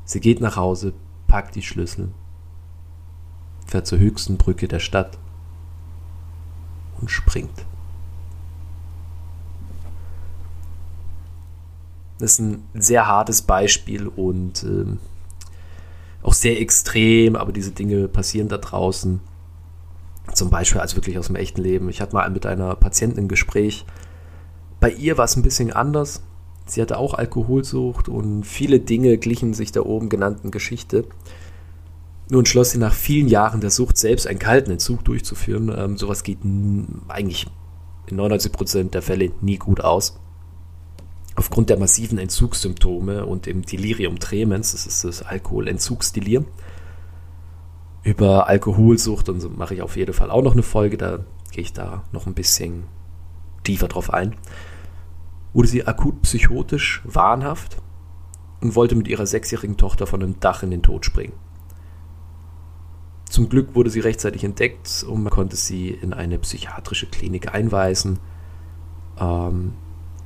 Sie 0.06 0.20
geht 0.20 0.42
nach 0.42 0.56
Hause, 0.56 0.94
packt 1.34 1.56
die 1.56 1.64
Schlüssel, 1.64 2.10
fährt 3.66 3.88
zur 3.88 3.98
höchsten 3.98 4.38
Brücke 4.38 4.68
der 4.68 4.78
Stadt 4.78 5.18
und 7.02 7.10
springt. 7.10 7.66
Das 12.20 12.34
ist 12.34 12.40
ein 12.40 12.64
sehr 12.76 13.08
hartes 13.08 13.42
Beispiel 13.42 14.08
und 14.08 14.62
äh, 14.62 14.86
auch 16.22 16.34
sehr 16.34 16.62
extrem, 16.62 17.36
aber 17.36 17.52
diese 17.52 17.72
Dinge 17.72 18.08
passieren 18.08 18.48
da 18.48 18.60
draußen. 18.60 19.20
Zum 20.36 20.52
Beispiel 20.52 20.82
als 20.82 20.96
wirklich 20.96 21.18
aus 21.18 21.26
dem 21.26 21.36
echten 21.36 21.64
Leben. 21.64 21.90
Ich 21.90 22.00
hatte 22.00 22.14
mal 22.14 22.30
mit 22.30 22.46
einer 22.46 22.76
Patientin 22.76 23.26
ein 23.26 23.28
Gespräch. 23.28 23.88
Bei 24.80 24.92
ihr 24.92 25.18
war 25.18 25.26
es 25.26 25.36
ein 25.36 25.42
bisschen 25.42 25.74
anders. 25.74 26.22
Sie 26.66 26.82
hatte 26.82 26.98
auch 26.98 27.14
Alkoholsucht 27.14 28.08
und 28.10 28.44
viele 28.44 28.80
Dinge 28.80 29.18
glichen 29.18 29.54
sich 29.54 29.72
der 29.72 29.86
oben 29.86 30.10
genannten 30.10 30.52
Geschichte. 30.52 31.06
Nun 32.30 32.46
schloss 32.46 32.72
sie 32.72 32.78
nach 32.78 32.94
vielen 32.94 33.28
Jahren 33.28 33.62
der 33.62 33.70
Sucht 33.70 33.98
selbst 33.98 34.28
einen 34.28 34.40
kalten 34.40 34.72
Entzug 34.72 35.04
durchzuführen. 35.04 35.74
Ähm, 35.76 35.98
sowas 35.98 36.24
geht 36.24 36.40
eigentlich 37.10 37.48
in 38.08 38.20
99% 38.20 38.90
der 38.92 39.02
Fälle 39.02 39.32
nie 39.42 39.58
gut 39.58 39.82
aus. 39.82 40.20
Aufgrund 41.36 41.70
der 41.70 41.80
massiven 41.80 42.18
Entzugssymptome 42.18 43.26
und 43.26 43.46
dem 43.46 43.64
Delirium 43.64 44.20
tremens, 44.20 44.72
das 44.72 44.86
ist 44.86 45.04
das 45.04 45.24
Alkoholentzugsdelir. 45.24 46.46
Über 48.04 48.48
Alkoholsucht 48.48 49.30
und 49.30 49.40
so 49.40 49.50
mache 49.50 49.74
ich 49.74 49.82
auf 49.82 49.96
jeden 49.96 50.14
Fall 50.14 50.30
auch 50.30 50.44
noch 50.44 50.54
eine 50.54 50.64
Folge, 50.64 50.98
da 50.98 51.20
gehe 51.52 51.64
ich 51.64 51.74
da 51.74 52.04
noch 52.12 52.28
ein 52.28 52.34
bisschen 52.34 52.84
tiefer 53.64 53.88
drauf 53.88 54.14
ein. 54.14 54.36
Wurde 55.54 55.68
sie 55.68 55.86
akut 55.86 56.22
psychotisch, 56.24 57.02
wahnhaft 57.06 57.78
und 58.62 58.76
wollte 58.76 58.96
mit 58.96 59.08
ihrer 59.08 59.26
sechsjährigen 59.26 59.78
Tochter 59.78 60.08
von 60.08 60.24
einem 60.24 60.40
Dach 60.40 60.64
in 60.64 60.72
den 60.72 60.82
Tod 60.82 61.06
springen. 61.06 61.34
Zum 63.30 63.50
Glück 63.50 63.76
wurde 63.76 63.90
sie 63.90 64.00
rechtzeitig 64.00 64.44
entdeckt 64.44 65.04
und 65.08 65.24
man 65.24 65.32
konnte 65.32 65.56
sie 65.56 65.90
in 65.90 66.14
eine 66.14 66.38
psychiatrische 66.38 67.08
Klinik 67.08 67.54
einweisen, 67.54 68.20
ähm, 69.20 69.74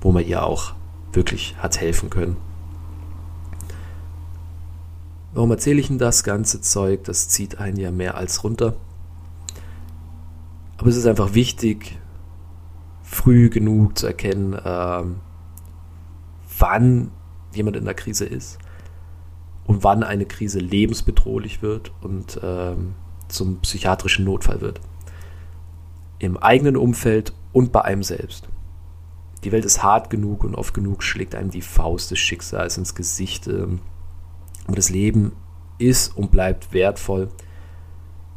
wo 0.02 0.12
man 0.12 0.26
ihr 0.26 0.44
auch 0.44 0.74
wirklich 1.14 1.56
hat 1.58 1.80
helfen 1.80 2.10
können. 2.10 2.38
Warum 5.34 5.52
erzähle 5.52 5.80
ich 5.80 5.90
Ihnen 5.90 6.00
das 6.00 6.24
ganze 6.24 6.62
Zeug? 6.62 7.04
Das 7.04 7.30
zieht 7.30 7.60
einen 7.60 7.78
ja 7.78 7.92
mehr 7.92 8.16
als 8.16 8.44
runter. 8.44 8.76
Aber 10.78 10.90
es 10.90 10.96
ist 10.96 11.06
einfach 11.06 11.34
wichtig, 11.34 12.00
früh 13.08 13.50
genug 13.50 13.98
zu 13.98 14.06
erkennen, 14.06 14.60
ähm, 14.66 15.16
wann 16.60 17.12
jemand 17.54 17.78
in 17.78 17.86
der 17.86 17.94
Krise 17.94 18.26
ist 18.26 18.60
und 19.66 19.84
wann 19.84 20.04
eine 20.04 20.26
Krise 20.26 20.60
lebensbedrohlich 20.60 21.62
wird 21.62 21.92
und 22.02 22.40
ähm, 22.44 22.96
zum 23.30 23.60
psychiatrischen 23.62 24.26
Notfall 24.26 24.60
wird. 24.60 24.82
Im 26.20 26.38
eigenen 26.38 26.76
Umfeld 26.76 27.34
und 27.54 27.72
bei 27.72 27.82
einem 27.82 28.04
selbst. 28.04 28.50
Die 29.44 29.52
Welt 29.54 29.66
ist 29.66 29.84
hart 29.84 30.10
genug 30.10 30.44
und 30.44 30.56
oft 30.56 30.74
genug 30.74 31.02
schlägt 31.02 31.34
einem 31.34 31.50
die 31.50 31.62
Faust 31.62 32.12
des 32.12 32.20
Schicksals 32.20 32.78
ins 32.78 32.94
Gesicht. 32.94 33.48
Ähm, 33.48 33.80
aber 34.66 34.76
das 34.76 34.90
Leben 34.90 35.32
ist 35.78 36.18
und 36.18 36.32
bleibt 36.32 36.74
wertvoll. 36.74 37.30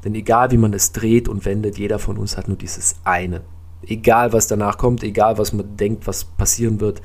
Denn 0.05 0.15
egal 0.15 0.53
wie 0.53 0.59
man 0.59 0.73
es 0.75 0.93
dreht 0.93 1.29
und 1.29 1.45
wendet, 1.45 1.77
jeder 1.77 1.99
von 1.99 2.19
uns 2.19 2.37
hat 2.37 2.47
nur 2.47 2.57
dieses 2.57 3.01
eine. 3.03 3.43
Egal 3.87 4.33
was 4.33 4.47
danach 4.47 4.79
kommt, 4.79 5.03
egal 5.03 5.39
was 5.39 5.53
man 5.53 5.77
denkt, 5.77 6.07
was 6.07 6.25
passieren 6.25 6.81
wird, 6.81 7.01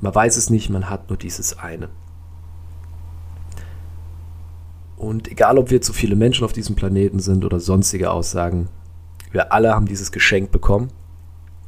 man 0.00 0.14
weiß 0.14 0.36
es 0.36 0.50
nicht, 0.50 0.70
man 0.70 0.88
hat 0.88 1.08
nur 1.08 1.18
dieses 1.18 1.58
eine. 1.58 1.88
Und 4.96 5.28
egal, 5.28 5.58
ob 5.58 5.70
wir 5.70 5.80
zu 5.80 5.92
viele 5.92 6.16
Menschen 6.16 6.44
auf 6.44 6.52
diesem 6.52 6.76
Planeten 6.76 7.20
sind 7.20 7.44
oder 7.44 7.58
sonstige 7.58 8.10
Aussagen, 8.10 8.68
wir 9.32 9.52
alle 9.52 9.74
haben 9.74 9.86
dieses 9.86 10.12
Geschenk 10.12 10.50
bekommen 10.50 10.88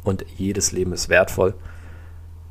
und 0.05 0.27
jedes 0.37 0.73
Leben 0.73 0.93
ist 0.93 1.09
wertvoll, 1.09 1.55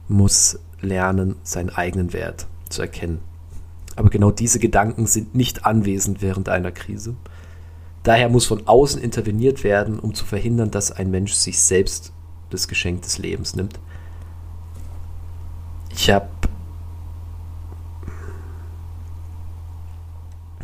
muss 0.08 0.60
lernen, 0.82 1.36
seinen 1.44 1.70
eigenen 1.70 2.14
Wert 2.14 2.48
zu 2.70 2.82
erkennen. 2.82 3.20
Aber 3.96 4.10
genau 4.10 4.32
diese 4.32 4.60
Gedanken 4.60 5.06
sind 5.06 5.36
nicht 5.36 5.66
anwesend 5.66 6.22
während 6.22 6.50
einer 6.50 6.72
Krise. 6.72 7.16
Daher 8.04 8.30
muss 8.30 8.48
von 8.48 8.68
außen 8.68 9.02
interveniert 9.02 9.64
werden, 9.64 10.00
um 10.00 10.14
zu 10.14 10.26
verhindern, 10.26 10.72
dass 10.72 10.92
ein 10.92 11.12
Mensch 11.12 11.34
sich 11.34 11.60
selbst 11.60 12.14
das 12.50 12.68
Geschenk 12.68 13.04
des 13.04 13.20
Lebens 13.20 13.56
nimmt. 13.56 13.80
Ich 15.92 16.10
habe 16.10 16.28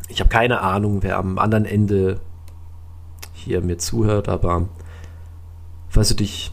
ich 0.08 0.20
habe 0.20 0.30
keine 0.30 0.62
Ahnung, 0.62 1.04
wer 1.04 1.18
am 1.18 1.38
anderen 1.38 1.66
Ende 1.66 2.20
hier 3.34 3.62
mir 3.62 3.78
zuhört, 3.78 4.30
aber 4.30 4.68
falls 5.90 6.10
du 6.10 6.16
dich 6.16 6.52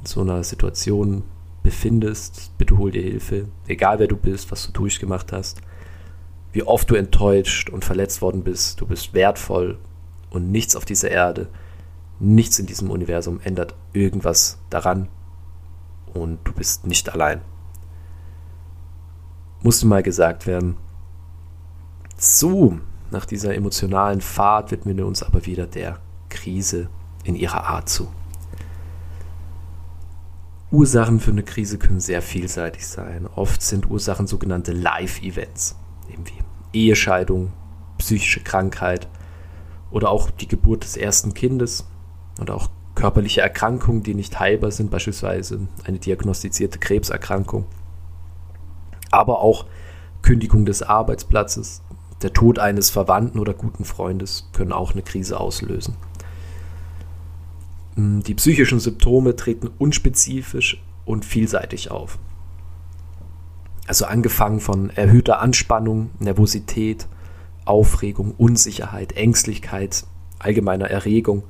in 0.00 0.06
so 0.06 0.22
einer 0.22 0.42
Situation 0.42 1.22
befindest, 1.62 2.50
bitte 2.58 2.76
hol 2.76 2.90
dir 2.90 3.02
Hilfe, 3.02 3.46
egal 3.68 4.00
wer 4.00 4.08
du 4.08 4.16
bist, 4.16 4.50
was 4.50 4.66
du 4.66 4.72
durchgemacht 4.72 5.32
hast, 5.32 5.62
wie 6.50 6.64
oft 6.64 6.90
du 6.90 6.96
enttäuscht 6.96 7.70
und 7.70 7.84
verletzt 7.84 8.20
worden 8.20 8.42
bist, 8.42 8.80
du 8.80 8.86
bist 8.86 9.14
wertvoll 9.14 9.78
und 10.32 10.50
nichts 10.50 10.74
auf 10.76 10.84
dieser 10.84 11.10
Erde, 11.10 11.48
nichts 12.18 12.58
in 12.58 12.66
diesem 12.66 12.90
Universum 12.90 13.40
ändert 13.42 13.74
irgendwas 13.92 14.58
daran 14.70 15.08
und 16.14 16.38
du 16.44 16.52
bist 16.52 16.86
nicht 16.86 17.12
allein. 17.12 17.40
Musste 19.62 19.86
mal 19.86 20.02
gesagt 20.02 20.46
werden. 20.46 20.76
So, 22.16 22.78
nach 23.10 23.26
dieser 23.26 23.54
emotionalen 23.54 24.20
Fahrt 24.20 24.70
widmen 24.70 24.96
wir 24.96 25.06
uns 25.06 25.22
aber 25.22 25.46
wieder 25.46 25.66
der 25.66 25.98
Krise 26.28 26.88
in 27.24 27.36
ihrer 27.36 27.64
Art 27.64 27.88
zu. 27.88 28.08
Ursachen 30.70 31.20
für 31.20 31.30
eine 31.30 31.42
Krise 31.42 31.76
können 31.78 32.00
sehr 32.00 32.22
vielseitig 32.22 32.86
sein. 32.86 33.28
Oft 33.34 33.60
sind 33.60 33.90
Ursachen 33.90 34.26
sogenannte 34.26 34.72
Live-Events, 34.72 35.76
eben 36.10 36.24
wie 36.26 36.78
Ehescheidung, 36.78 37.52
psychische 37.98 38.40
Krankheit 38.40 39.06
oder 39.92 40.10
auch 40.10 40.30
die 40.30 40.48
Geburt 40.48 40.84
des 40.84 40.96
ersten 40.96 41.34
Kindes 41.34 41.86
oder 42.40 42.56
auch 42.56 42.68
körperliche 42.94 43.40
Erkrankungen, 43.40 44.02
die 44.02 44.14
nicht 44.14 44.38
heilbar 44.40 44.70
sind, 44.70 44.90
beispielsweise 44.90 45.68
eine 45.84 45.98
diagnostizierte 45.98 46.78
Krebserkrankung, 46.78 47.66
aber 49.10 49.40
auch 49.40 49.66
Kündigung 50.22 50.64
des 50.64 50.82
Arbeitsplatzes, 50.82 51.82
der 52.22 52.32
Tod 52.32 52.58
eines 52.58 52.90
Verwandten 52.90 53.38
oder 53.38 53.54
guten 53.54 53.84
Freundes 53.84 54.48
können 54.52 54.72
auch 54.72 54.92
eine 54.92 55.02
Krise 55.02 55.40
auslösen. 55.40 55.96
Hm, 57.96 58.22
die 58.22 58.34
psychischen 58.34 58.80
Symptome 58.80 59.36
treten 59.36 59.70
unspezifisch 59.78 60.82
und 61.04 61.24
vielseitig 61.24 61.90
auf. 61.90 62.18
Also 63.88 64.04
angefangen 64.04 64.60
von 64.60 64.90
erhöhter 64.90 65.40
Anspannung, 65.40 66.10
Nervosität, 66.20 67.08
Aufregung, 67.64 68.34
Unsicherheit, 68.36 69.12
Ängstlichkeit, 69.12 70.04
allgemeiner 70.38 70.90
Erregung, 70.90 71.44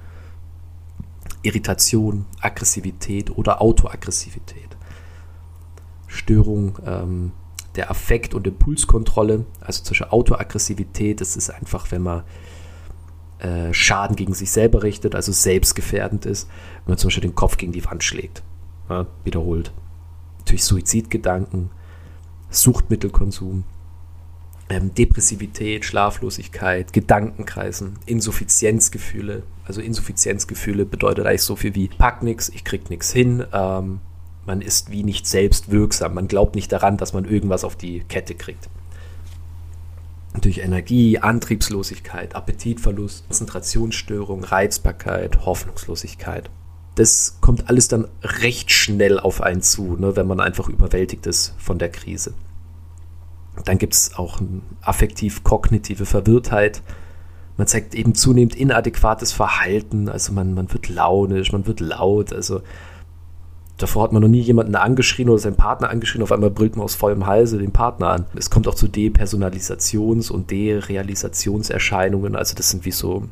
Irritation, 1.43 2.27
Aggressivität 2.41 3.37
oder 3.37 3.61
Autoaggressivität. 3.61 4.77
Störung 6.07 6.79
ähm, 6.87 7.33
der 7.75 7.91
Affekt- 7.91 8.35
und 8.35 8.47
Impulskontrolle, 8.47 9.47
also 9.61 9.83
zwischen 9.83 10.11
Autoaggressivität, 10.11 11.21
das 11.21 11.37
ist 11.37 11.51
einfach, 11.51 11.91
wenn 11.91 12.03
man 12.03 12.23
äh, 13.39 13.73
Schaden 13.73 14.15
gegen 14.15 14.35
sich 14.35 14.51
selber 14.51 14.83
richtet, 14.83 15.15
also 15.15 15.33
selbstgefährdend 15.33 16.27
ist, 16.27 16.49
wenn 16.85 16.93
man 16.93 16.99
zum 16.99 17.09
Beispiel 17.09 17.23
den 17.23 17.35
Kopf 17.35 17.57
gegen 17.57 17.73
die 17.73 17.85
Wand 17.85 18.05
schlägt, 18.05 18.43
ja, 18.89 19.07
wiederholt. 19.25 19.73
Natürlich 20.39 20.65
Suizidgedanken, 20.65 21.71
Suchtmittelkonsum, 22.51 23.65
ähm, 24.73 24.95
Depressivität, 24.95 25.85
Schlaflosigkeit, 25.85 26.93
Gedankenkreisen, 26.93 27.99
Insuffizienzgefühle. 28.07 29.43
Also 29.65 29.81
Insuffizienzgefühle 29.81 30.87
bedeutet 30.87 31.27
eigentlich 31.27 31.43
so 31.43 31.57
viel 31.57 31.75
wie 31.75 31.89
pack 31.89 32.23
nix, 32.23 32.49
ich 32.49 32.65
krieg 32.65 32.89
nix 32.89 33.13
hin, 33.13 33.45
ähm, 33.53 34.01
man 34.47 34.61
ist 34.61 34.91
wie 34.91 35.05
nicht 35.05 35.27
selbst 35.27 35.71
wirksam, 35.71 36.15
man 36.15 36.27
glaubt 36.27 36.55
nicht 36.55 36.73
daran, 36.73 36.97
dass 36.97 37.13
man 37.13 37.27
irgendwas 37.27 37.65
auf 37.65 37.77
die 37.77 38.01
Kette 38.01 38.35
kriegt 38.35 38.69
durch 40.41 40.59
Energie, 40.59 41.19
Antriebslosigkeit, 41.19 42.35
Appetitverlust, 42.35 43.27
Konzentrationsstörung, 43.29 44.45
Reizbarkeit, 44.45 45.45
Hoffnungslosigkeit. 45.45 46.49
Das 46.95 47.37
kommt 47.43 47.69
alles 47.69 47.89
dann 47.89 48.09
recht 48.23 48.71
schnell 48.71 49.21
auf 49.21 49.43
einen 49.43 49.61
zu, 49.61 49.97
ne, 49.97 50.17
wenn 50.17 50.27
man 50.27 50.41
einfach 50.41 50.71
überwältigt 50.71 51.27
ist 51.27 51.55
von 51.59 51.79
der 51.79 51.91
Krise. 51.91 52.33
Dann 53.65 53.79
gibt 53.79 53.95
es 53.95 54.17
auch 54.17 54.41
affektiv-kognitive 54.81 56.07
Verwirrtheit. 56.07 56.83
Man 57.57 57.67
zeigt 57.67 57.95
eben 57.95 58.15
zunehmend 58.15 58.55
inadäquates 58.55 59.33
Verhalten, 59.33 60.09
also 60.09 60.33
man, 60.33 60.55
man 60.55 60.73
wird 60.73 60.89
launisch, 60.89 61.53
man 61.53 61.67
wird 61.67 61.81
laut, 61.81 62.33
also 62.33 62.63
Davor 63.83 64.05
hat 64.05 64.13
man 64.13 64.23
noch 64.23 64.29
nie 64.29 64.41
jemanden 64.41 64.77
angeschrien 64.77 65.29
oder 65.29 65.41
seinen 65.41 65.57
Partner 65.57 65.91
angeschrien, 65.91 66.23
auf 66.23 66.31
einmal 66.31 66.51
brüllt 66.51 66.77
man 66.77 66.85
aus 66.85 66.95
vollem 66.95 67.27
Halse 67.27 67.59
den 67.59 67.73
Partner 67.73 68.11
an. 68.11 68.27
Es 68.37 68.49
kommt 68.49 68.69
auch 68.69 68.77
zu 68.77 68.87
Depersonalisations- 68.87 70.31
und 70.31 70.53
Derealisationserscheinungen. 70.53 72.37
Also 72.37 72.55
das 72.55 72.71
sind 72.71 72.85
wie 72.85 72.93
so, 72.93 73.25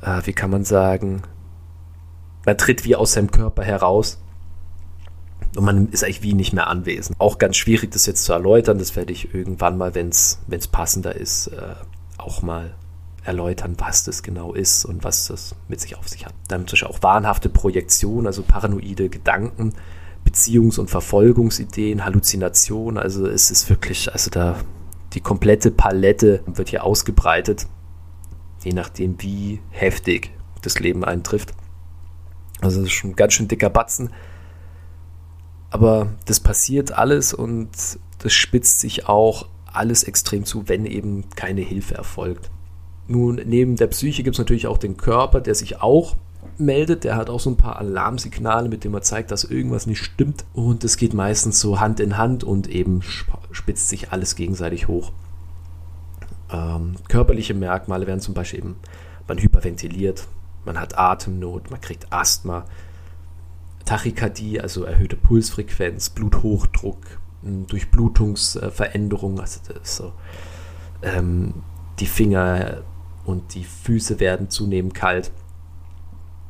äh, 0.00 0.22
wie 0.24 0.32
kann 0.32 0.48
man 0.50 0.64
sagen, 0.64 1.20
man 2.46 2.56
tritt 2.56 2.86
wie 2.86 2.96
aus 2.96 3.12
seinem 3.12 3.30
Körper 3.30 3.62
heraus 3.64 4.18
und 5.56 5.64
man 5.64 5.88
ist 5.88 6.04
eigentlich 6.04 6.22
wie 6.22 6.34
nicht 6.34 6.52
mehr 6.52 6.68
anwesend. 6.68 7.18
Auch 7.18 7.38
ganz 7.38 7.56
schwierig, 7.56 7.90
das 7.90 8.06
jetzt 8.06 8.24
zu 8.24 8.32
erläutern. 8.32 8.78
Das 8.78 8.94
werde 8.94 9.12
ich 9.12 9.34
irgendwann 9.34 9.76
mal, 9.76 9.94
wenn 9.94 10.08
es 10.08 10.38
passender 10.70 11.14
ist, 11.14 11.48
äh, 11.48 11.74
auch 12.18 12.42
mal 12.42 12.74
erläutern, 13.24 13.74
was 13.78 14.04
das 14.04 14.22
genau 14.22 14.54
ist 14.54 14.84
und 14.84 15.04
was 15.04 15.26
das 15.26 15.54
mit 15.68 15.80
sich 15.80 15.96
auf 15.96 16.08
sich 16.08 16.24
hat. 16.24 16.34
Dann 16.48 16.64
Beispiel 16.64 16.88
auch 16.88 17.02
wahnhafte 17.02 17.48
Projektionen, 17.48 18.26
also 18.26 18.42
paranoide 18.42 19.08
Gedanken, 19.08 19.74
Beziehungs- 20.24 20.78
und 20.78 20.88
Verfolgungsideen, 20.90 22.04
Halluzinationen. 22.04 22.98
Also 23.02 23.26
es 23.26 23.50
ist 23.50 23.68
wirklich, 23.68 24.12
also 24.12 24.30
da 24.30 24.56
die 25.12 25.20
komplette 25.20 25.70
Palette 25.70 26.42
wird 26.46 26.68
hier 26.68 26.84
ausgebreitet, 26.84 27.66
je 28.62 28.72
nachdem, 28.72 29.20
wie 29.20 29.60
heftig 29.70 30.30
das 30.62 30.78
Leben 30.78 31.04
eintrifft. 31.04 31.52
Also 32.60 32.80
das 32.80 32.90
ist 32.90 32.92
schon 32.92 33.10
ein 33.10 33.16
ganz 33.16 33.32
schön 33.32 33.48
dicker 33.48 33.70
Batzen. 33.70 34.10
Aber 35.70 36.08
das 36.26 36.40
passiert 36.40 36.92
alles 36.92 37.32
und 37.32 37.70
das 38.18 38.32
spitzt 38.32 38.80
sich 38.80 39.08
auch 39.08 39.46
alles 39.72 40.02
extrem 40.02 40.44
zu, 40.44 40.68
wenn 40.68 40.84
eben 40.84 41.30
keine 41.36 41.60
Hilfe 41.60 41.94
erfolgt. 41.94 42.50
Nun, 43.06 43.40
neben 43.44 43.76
der 43.76 43.86
Psyche 43.88 44.22
gibt 44.22 44.34
es 44.34 44.38
natürlich 44.38 44.66
auch 44.66 44.78
den 44.78 44.96
Körper, 44.96 45.40
der 45.40 45.54
sich 45.54 45.80
auch 45.80 46.16
meldet. 46.58 47.04
Der 47.04 47.16
hat 47.16 47.30
auch 47.30 47.40
so 47.40 47.50
ein 47.50 47.56
paar 47.56 47.78
Alarmsignale, 47.78 48.68
mit 48.68 48.84
denen 48.84 48.92
man 48.92 49.02
zeigt, 49.02 49.30
dass 49.30 49.44
irgendwas 49.44 49.86
nicht 49.86 50.02
stimmt. 50.02 50.44
Und 50.52 50.84
es 50.84 50.96
geht 50.96 51.14
meistens 51.14 51.60
so 51.60 51.80
Hand 51.80 52.00
in 52.00 52.18
Hand 52.18 52.44
und 52.44 52.68
eben 52.68 53.02
spitzt 53.52 53.88
sich 53.88 54.12
alles 54.12 54.36
gegenseitig 54.36 54.88
hoch. 54.88 55.12
Ähm, 56.52 56.96
körperliche 57.08 57.54
Merkmale 57.54 58.06
werden 58.06 58.20
zum 58.20 58.34
Beispiel 58.34 58.60
eben, 58.60 58.76
man 59.28 59.38
hyperventiliert, 59.38 60.26
man 60.64 60.80
hat 60.80 60.98
Atemnot, 60.98 61.70
man 61.70 61.80
kriegt 61.80 62.12
Asthma, 62.12 62.64
Tachykardie, 63.84 64.60
also 64.60 64.84
erhöhte 64.84 65.16
Pulsfrequenz, 65.16 66.10
Bluthochdruck, 66.10 66.98
Durchblutungsveränderung, 67.42 69.40
also 69.40 69.60
so, 69.82 70.12
ähm, 71.02 71.54
die 71.98 72.06
Finger 72.06 72.82
und 73.24 73.54
die 73.54 73.64
Füße 73.64 74.20
werden 74.20 74.50
zunehmend 74.50 74.94
kalt, 74.94 75.32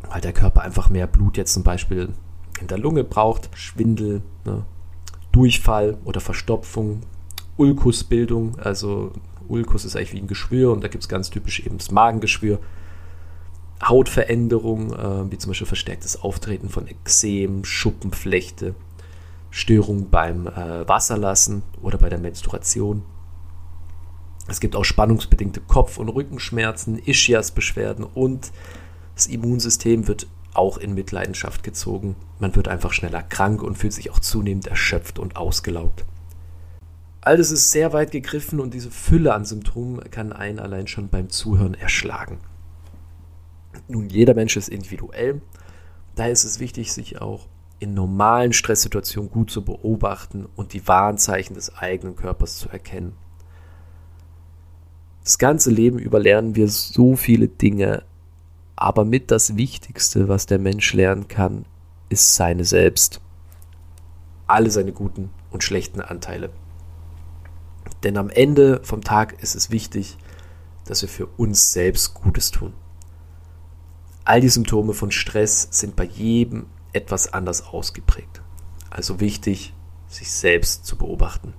weil 0.08 0.20
der 0.20 0.32
Körper 0.32 0.62
einfach 0.62 0.90
mehr 0.90 1.06
Blut 1.06 1.36
jetzt 1.36 1.54
zum 1.54 1.62
Beispiel 1.62 2.10
in 2.60 2.66
der 2.66 2.78
Lunge 2.78 3.04
braucht, 3.04 3.50
Schwindel, 3.54 4.22
ne, 4.44 4.64
Durchfall 5.32 5.98
oder 6.04 6.20
Verstopfung, 6.20 7.02
Ulkusbildung, 7.56 8.58
also 8.58 9.12
Ulkus 9.48 9.84
ist 9.84 9.96
eigentlich 9.96 10.12
wie 10.12 10.20
ein 10.20 10.26
Geschwür 10.26 10.72
und 10.72 10.82
da 10.82 10.88
gibt 10.88 11.04
es 11.04 11.08
ganz 11.08 11.30
typisch 11.30 11.60
eben 11.60 11.78
das 11.78 11.90
Magengeschwür, 11.90 12.58
Hautveränderung, 13.82 14.92
äh, 14.92 15.30
wie 15.30 15.38
zum 15.38 15.50
Beispiel 15.50 15.66
verstärktes 15.66 16.22
Auftreten 16.22 16.68
von 16.68 16.86
Ekzem, 16.86 17.64
Schuppenflechte, 17.64 18.74
Störungen 19.50 20.10
beim 20.10 20.46
äh, 20.46 20.86
Wasserlassen 20.88 21.62
oder 21.82 21.98
bei 21.98 22.08
der 22.08 22.18
Menstruation, 22.18 23.02
es 24.50 24.58
gibt 24.58 24.74
auch 24.74 24.84
spannungsbedingte 24.84 25.60
Kopf- 25.60 25.98
und 25.98 26.08
Rückenschmerzen, 26.08 26.98
Ischias-Beschwerden 26.98 28.04
und 28.04 28.50
das 29.14 29.28
Immunsystem 29.28 30.08
wird 30.08 30.26
auch 30.54 30.76
in 30.76 30.94
Mitleidenschaft 30.94 31.62
gezogen. 31.62 32.16
Man 32.40 32.56
wird 32.56 32.66
einfach 32.66 32.92
schneller 32.92 33.22
krank 33.22 33.62
und 33.62 33.78
fühlt 33.78 33.92
sich 33.92 34.10
auch 34.10 34.18
zunehmend 34.18 34.66
erschöpft 34.66 35.20
und 35.20 35.36
ausgelaugt. 35.36 36.04
All 37.20 37.36
das 37.36 37.52
ist 37.52 37.70
sehr 37.70 37.92
weit 37.92 38.10
gegriffen 38.10 38.58
und 38.58 38.74
diese 38.74 38.90
Fülle 38.90 39.34
an 39.34 39.44
Symptomen 39.44 40.00
kann 40.10 40.32
einen 40.32 40.58
allein 40.58 40.88
schon 40.88 41.08
beim 41.08 41.28
Zuhören 41.28 41.74
erschlagen. 41.74 42.38
Nun, 43.88 44.08
jeder 44.08 44.34
Mensch 44.34 44.56
ist 44.56 44.68
individuell. 44.68 45.40
Daher 46.14 46.32
ist 46.32 46.44
es 46.44 46.60
wichtig, 46.60 46.92
sich 46.92 47.20
auch 47.20 47.46
in 47.78 47.94
normalen 47.94 48.52
Stresssituationen 48.52 49.30
gut 49.30 49.50
zu 49.50 49.64
beobachten 49.64 50.46
und 50.54 50.74
die 50.74 50.86
Warnzeichen 50.86 51.54
des 51.54 51.74
eigenen 51.74 52.14
Körpers 52.14 52.58
zu 52.58 52.68
erkennen. 52.68 53.16
Das 55.24 55.38
ganze 55.38 55.70
Leben 55.70 55.98
über 55.98 56.18
lernen 56.18 56.54
wir 56.54 56.68
so 56.68 57.16
viele 57.16 57.48
Dinge, 57.48 58.04
aber 58.76 59.04
mit 59.04 59.30
das 59.30 59.56
Wichtigste, 59.56 60.28
was 60.28 60.46
der 60.46 60.58
Mensch 60.58 60.92
lernen 60.92 61.28
kann, 61.28 61.64
ist 62.08 62.34
seine 62.34 62.64
Selbst. 62.64 63.20
Alle 64.46 64.70
seine 64.70 64.92
guten 64.92 65.30
und 65.50 65.62
schlechten 65.62 66.00
Anteile. 66.00 66.50
Denn 68.02 68.16
am 68.16 68.30
Ende 68.30 68.80
vom 68.82 69.02
Tag 69.02 69.42
ist 69.42 69.54
es 69.54 69.70
wichtig, 69.70 70.16
dass 70.86 71.02
wir 71.02 71.08
für 71.08 71.26
uns 71.36 71.72
selbst 71.72 72.14
Gutes 72.14 72.50
tun. 72.50 72.72
All 74.24 74.40
die 74.40 74.48
Symptome 74.48 74.92
von 74.92 75.10
Stress 75.10 75.68
sind 75.70 75.96
bei 75.96 76.04
jedem 76.04 76.66
etwas 76.92 77.32
anders 77.32 77.66
ausgeprägt. 77.66 78.42
Also 78.90 79.20
wichtig, 79.20 79.74
sich 80.08 80.30
selbst 80.30 80.84
zu 80.84 80.96
beobachten. 80.96 81.54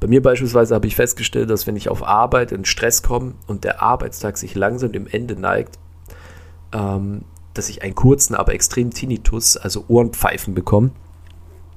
Bei 0.00 0.06
mir 0.06 0.22
beispielsweise 0.22 0.74
habe 0.74 0.86
ich 0.86 0.96
festgestellt, 0.96 1.50
dass 1.50 1.66
wenn 1.66 1.76
ich 1.76 1.88
auf 1.88 2.06
Arbeit 2.06 2.52
in 2.52 2.64
Stress 2.64 3.02
komme 3.02 3.34
und 3.46 3.64
der 3.64 3.82
Arbeitstag 3.82 4.38
sich 4.38 4.54
langsam 4.54 4.92
dem 4.92 5.06
Ende 5.06 5.34
neigt, 5.34 5.78
ähm, 6.72 7.24
dass 7.54 7.68
ich 7.68 7.82
einen 7.82 7.96
kurzen, 7.96 8.34
aber 8.34 8.54
extremen 8.54 8.92
Tinnitus, 8.92 9.56
also 9.56 9.84
Ohrenpfeifen 9.88 10.54
bekomme. 10.54 10.92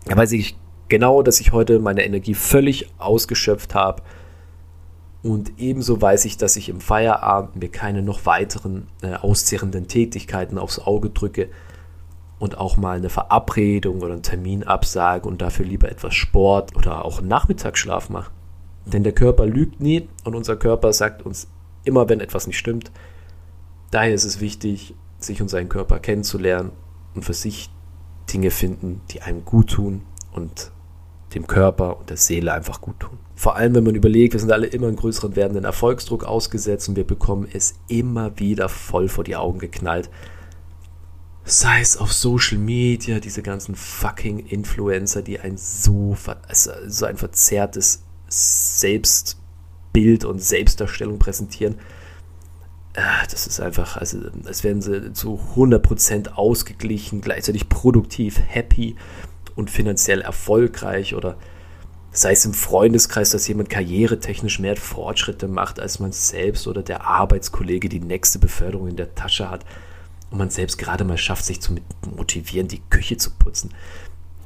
Da 0.05 0.15
weiß 0.15 0.31
ich 0.33 0.55
genau, 0.89 1.23
dass 1.23 1.39
ich 1.39 1.51
heute 1.51 1.79
meine 1.79 2.05
Energie 2.05 2.35
völlig 2.35 2.91
ausgeschöpft 2.99 3.73
habe. 3.73 4.03
Und 5.23 5.59
ebenso 5.59 6.01
weiß 6.01 6.25
ich, 6.25 6.37
dass 6.37 6.55
ich 6.55 6.69
im 6.69 6.81
Feierabend 6.81 7.55
mir 7.55 7.69
keine 7.69 8.01
noch 8.01 8.25
weiteren 8.25 8.87
äh, 9.03 9.13
auszehrenden 9.13 9.87
Tätigkeiten 9.87 10.57
aufs 10.57 10.79
Auge 10.79 11.11
drücke 11.11 11.49
und 12.39 12.57
auch 12.57 12.75
mal 12.75 12.97
eine 12.97 13.09
Verabredung 13.09 14.01
oder 14.01 14.13
einen 14.13 14.23
Termin 14.23 14.63
absage 14.63 15.27
und 15.27 15.43
dafür 15.43 15.65
lieber 15.65 15.91
etwas 15.91 16.15
Sport 16.15 16.75
oder 16.75 17.05
auch 17.05 17.21
Nachmittagsschlaf 17.21 18.09
mache. 18.09 18.31
Denn 18.85 19.03
der 19.03 19.13
Körper 19.13 19.45
lügt 19.45 19.79
nie 19.79 20.09
und 20.23 20.33
unser 20.33 20.55
Körper 20.55 20.91
sagt 20.91 21.23
uns 21.23 21.47
immer, 21.83 22.09
wenn 22.09 22.19
etwas 22.19 22.47
nicht 22.47 22.57
stimmt. 22.57 22.91
Daher 23.91 24.15
ist 24.15 24.23
es 24.23 24.39
wichtig, 24.39 24.95
sich 25.19 25.39
und 25.39 25.49
seinen 25.49 25.69
Körper 25.69 25.99
kennenzulernen 25.99 26.71
und 27.13 27.25
für 27.25 27.35
sich 27.35 27.69
Dinge 28.33 28.49
finden, 28.49 29.01
die 29.11 29.21
einem 29.21 29.45
gut 29.45 29.71
tun 29.71 30.01
und 30.31 30.71
dem 31.35 31.45
Körper 31.45 31.99
und 31.99 32.09
der 32.09 32.17
Seele 32.17 32.53
einfach 32.53 32.81
gut 32.81 32.99
tun. 32.99 33.19
Vor 33.41 33.55
allem, 33.55 33.73
wenn 33.73 33.85
man 33.85 33.95
überlegt, 33.95 34.33
wir 34.33 34.39
sind 34.39 34.51
alle 34.51 34.67
immer 34.67 34.85
einen 34.85 34.97
größeren 34.97 35.35
werdenden 35.35 35.63
Erfolgsdruck 35.63 36.25
ausgesetzt 36.25 36.87
und 36.89 36.95
wir 36.95 37.07
bekommen 37.07 37.47
es 37.51 37.73
immer 37.87 38.37
wieder 38.37 38.69
voll 38.69 39.07
vor 39.07 39.23
die 39.23 39.35
Augen 39.35 39.57
geknallt. 39.57 40.11
Sei 41.43 41.81
es 41.81 41.97
auf 41.97 42.13
Social 42.13 42.59
Media, 42.59 43.19
diese 43.19 43.41
ganzen 43.41 43.73
fucking 43.73 44.45
Influencer, 44.45 45.23
die 45.23 45.39
ein 45.39 45.57
so, 45.57 46.15
also 46.47 46.71
so 46.85 47.07
ein 47.07 47.17
verzerrtes 47.17 48.03
Selbstbild 48.27 50.23
und 50.23 50.39
Selbstdarstellung 50.39 51.17
präsentieren. 51.17 51.79
Ah, 52.95 53.25
das 53.31 53.47
ist 53.47 53.59
einfach, 53.59 53.97
also 53.97 54.19
als 54.45 54.63
wären 54.63 54.83
sie 54.83 55.13
zu 55.13 55.39
100% 55.55 56.33
ausgeglichen, 56.33 57.21
gleichzeitig 57.21 57.69
produktiv, 57.69 58.39
happy 58.45 58.97
und 59.55 59.71
finanziell 59.71 60.21
erfolgreich 60.21 61.15
oder 61.15 61.37
sei 62.11 62.33
es 62.33 62.45
im 62.45 62.53
Freundeskreis, 62.53 63.31
dass 63.31 63.47
jemand 63.47 63.69
karrieretechnisch 63.69 64.59
mehr 64.59 64.75
Fortschritte 64.75 65.47
macht 65.47 65.79
als 65.79 65.99
man 65.99 66.11
selbst 66.11 66.67
oder 66.67 66.83
der 66.83 67.05
Arbeitskollege 67.05 67.87
die 67.87 68.01
nächste 68.01 68.37
Beförderung 68.37 68.89
in 68.89 68.97
der 68.97 69.15
Tasche 69.15 69.49
hat 69.49 69.65
und 70.29 70.37
man 70.37 70.49
selbst 70.49 70.77
gerade 70.77 71.05
mal 71.05 71.17
schafft, 71.17 71.45
sich 71.45 71.61
zu 71.61 71.75
motivieren, 72.15 72.67
die 72.67 72.81
Küche 72.89 73.17
zu 73.17 73.31
putzen. 73.31 73.73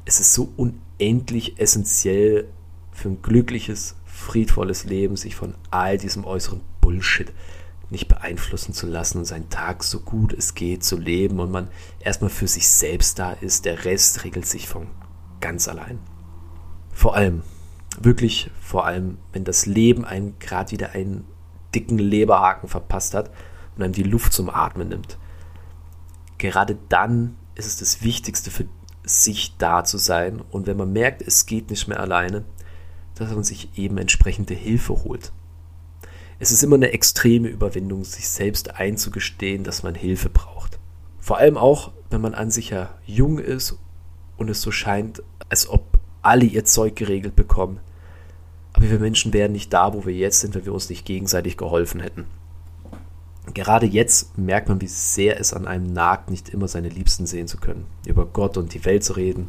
Es 0.06 0.20
ist 0.20 0.34
so 0.34 0.52
unendlich 0.58 1.60
essentiell 1.60 2.48
für 2.92 3.10
ein 3.10 3.22
glückliches, 3.22 3.96
friedvolles 4.06 4.86
Leben, 4.86 5.16
sich 5.18 5.36
von 5.36 5.56
all 5.72 5.98
diesem 5.98 6.24
äußeren 6.24 6.62
Bullshit 6.82 7.32
nicht 7.90 8.08
beeinflussen 8.08 8.74
zu 8.74 8.88
lassen 8.88 9.20
und 9.20 9.26
seinen 9.26 9.50
Tag 9.50 9.84
so 9.84 10.00
gut 10.00 10.34
es 10.34 10.56
geht 10.56 10.84
zu 10.84 10.98
leben 10.98 11.40
und 11.40 11.52
man 11.52 11.68
erstmal 12.00 12.30
für 12.30 12.48
sich 12.48 12.68
selbst 12.68 13.20
da 13.20 13.34
ist. 13.34 13.66
Der 13.66 13.86
Rest 13.86 14.24
regelt 14.24 14.46
sich 14.46 14.68
von 14.68 14.88
ganz 15.40 15.68
allein. 15.68 16.00
Vor 16.94 17.16
allem, 17.16 17.44
wirklich 18.04 18.52
vor 18.60 18.86
allem, 18.86 19.18
wenn 19.34 19.44
das 19.44 19.66
Leben 19.66 20.06
einen 20.06 20.38
gerade 20.40 20.72
wieder 20.72 20.92
einen 20.92 21.26
dicken 21.74 21.98
Leberhaken 21.98 22.70
verpasst 22.70 23.14
hat 23.14 23.32
und 23.76 23.84
einem 23.84 23.94
die 23.94 24.04
Luft 24.04 24.34
zum 24.34 24.50
Atmen 24.50 24.90
nimmt. 24.90 25.18
Gerade 26.38 26.78
dann 26.90 27.36
ist 27.56 27.68
es 27.68 27.78
das 27.78 28.04
Wichtigste 28.04 28.52
für 28.52 28.66
sich 29.04 29.56
da 29.58 29.84
zu 29.84 29.98
sein 29.98 30.42
und 30.52 30.68
wenn 30.68 30.78
man 30.78 30.92
merkt, 30.92 31.22
es 31.22 31.46
geht 31.46 31.70
nicht 31.70 31.88
mehr 31.88 32.00
alleine, 32.00 32.44
dass 33.16 33.32
man 33.32 33.44
sich 33.44 33.78
eben 33.78 33.98
entsprechende 33.98 34.54
Hilfe 34.54 35.04
holt 35.04 35.32
es 36.40 36.52
ist 36.52 36.64
immer 36.64 36.76
eine 36.76 36.92
extreme 36.92 37.48
Überwindung, 37.48 38.04
sich 38.04 38.28
selbst 38.28 38.76
einzugestehen, 38.76 39.64
dass 39.64 39.84
man 39.84 39.96
Hilfe 39.96 40.30
braucht. 40.30 40.80
Vor 41.20 41.38
allem 41.38 41.58
auch, 41.58 41.92
wenn 42.10 42.22
man 42.22 42.36
an 42.36 42.52
sich 42.52 42.72
ja 42.72 42.94
jung 43.06 43.40
ist 43.40 43.78
und 44.38 44.50
es 44.50 44.62
so 44.62 44.72
scheint, 44.72 45.24
als 45.50 45.70
ob 45.70 45.98
alle 46.26 46.46
ihr 46.46 46.66
Zeug 46.66 46.96
geregelt 46.96 47.36
bekommen. 47.36 47.80
Aber 48.74 48.90
wir 48.90 49.00
Menschen 49.00 49.34
wären 49.34 49.54
nicht 49.54 49.72
da, 49.72 49.94
wo 49.94 50.06
wir 50.06 50.14
jetzt 50.14 50.42
sind, 50.42 50.56
wenn 50.56 50.66
wir 50.66 50.74
uns 50.74 50.90
nicht 50.90 51.06
gegenseitig 51.06 51.58
geholfen 51.58 52.00
hätten. 52.02 52.26
Gerade 53.54 53.86
jetzt 53.86 54.38
merkt 54.38 54.68
man, 54.68 54.82
wie 54.82 54.88
sehr 54.88 55.40
es 55.40 55.54
an 55.54 55.68
einem 55.68 55.94
nagt, 55.94 56.30
nicht 56.30 56.50
immer 56.50 56.68
seine 56.68 56.90
Liebsten 56.90 57.26
sehen 57.26 57.48
zu 57.48 57.58
können, 57.58 57.86
über 58.06 58.26
Gott 58.26 58.58
und 58.58 58.74
die 58.74 58.84
Welt 58.86 59.04
zu 59.04 59.14
reden, 59.14 59.48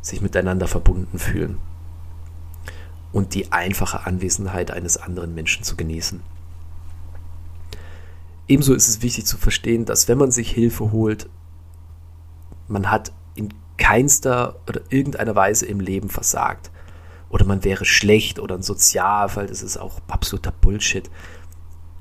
sich 0.00 0.20
miteinander 0.20 0.68
verbunden 0.68 1.18
fühlen 1.18 1.58
und 3.12 3.34
die 3.34 3.50
einfache 3.50 4.06
Anwesenheit 4.06 4.70
eines 4.70 4.98
anderen 4.98 5.34
Menschen 5.34 5.64
zu 5.64 5.76
genießen. 5.76 6.20
Ebenso 8.46 8.74
ist 8.74 8.88
es 8.88 9.02
wichtig 9.02 9.26
zu 9.26 9.38
verstehen, 9.38 9.86
dass 9.86 10.06
wenn 10.06 10.18
man 10.18 10.30
sich 10.30 10.50
Hilfe 10.50 10.92
holt, 10.92 11.28
man 12.68 12.90
hat 12.90 13.12
in 13.34 13.48
keinster 13.76 14.60
oder 14.68 14.80
irgendeiner 14.90 15.34
Weise 15.34 15.66
im 15.66 15.80
Leben 15.80 16.08
versagt. 16.08 16.70
Oder 17.28 17.44
man 17.44 17.64
wäre 17.64 17.84
schlecht 17.84 18.38
oder 18.38 18.54
ein 18.54 18.62
Sozialfall, 18.62 19.46
das 19.46 19.62
ist 19.62 19.76
auch 19.76 20.00
absoluter 20.08 20.52
Bullshit. 20.52 21.10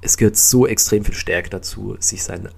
Es 0.01 0.17
gehört 0.17 0.37
so 0.37 0.67
extrem 0.67 1.03
viel 1.03 1.15
Stärke 1.15 1.49
dazu, 1.49 1.95
sich 1.99 2.23
seinen 2.23 2.49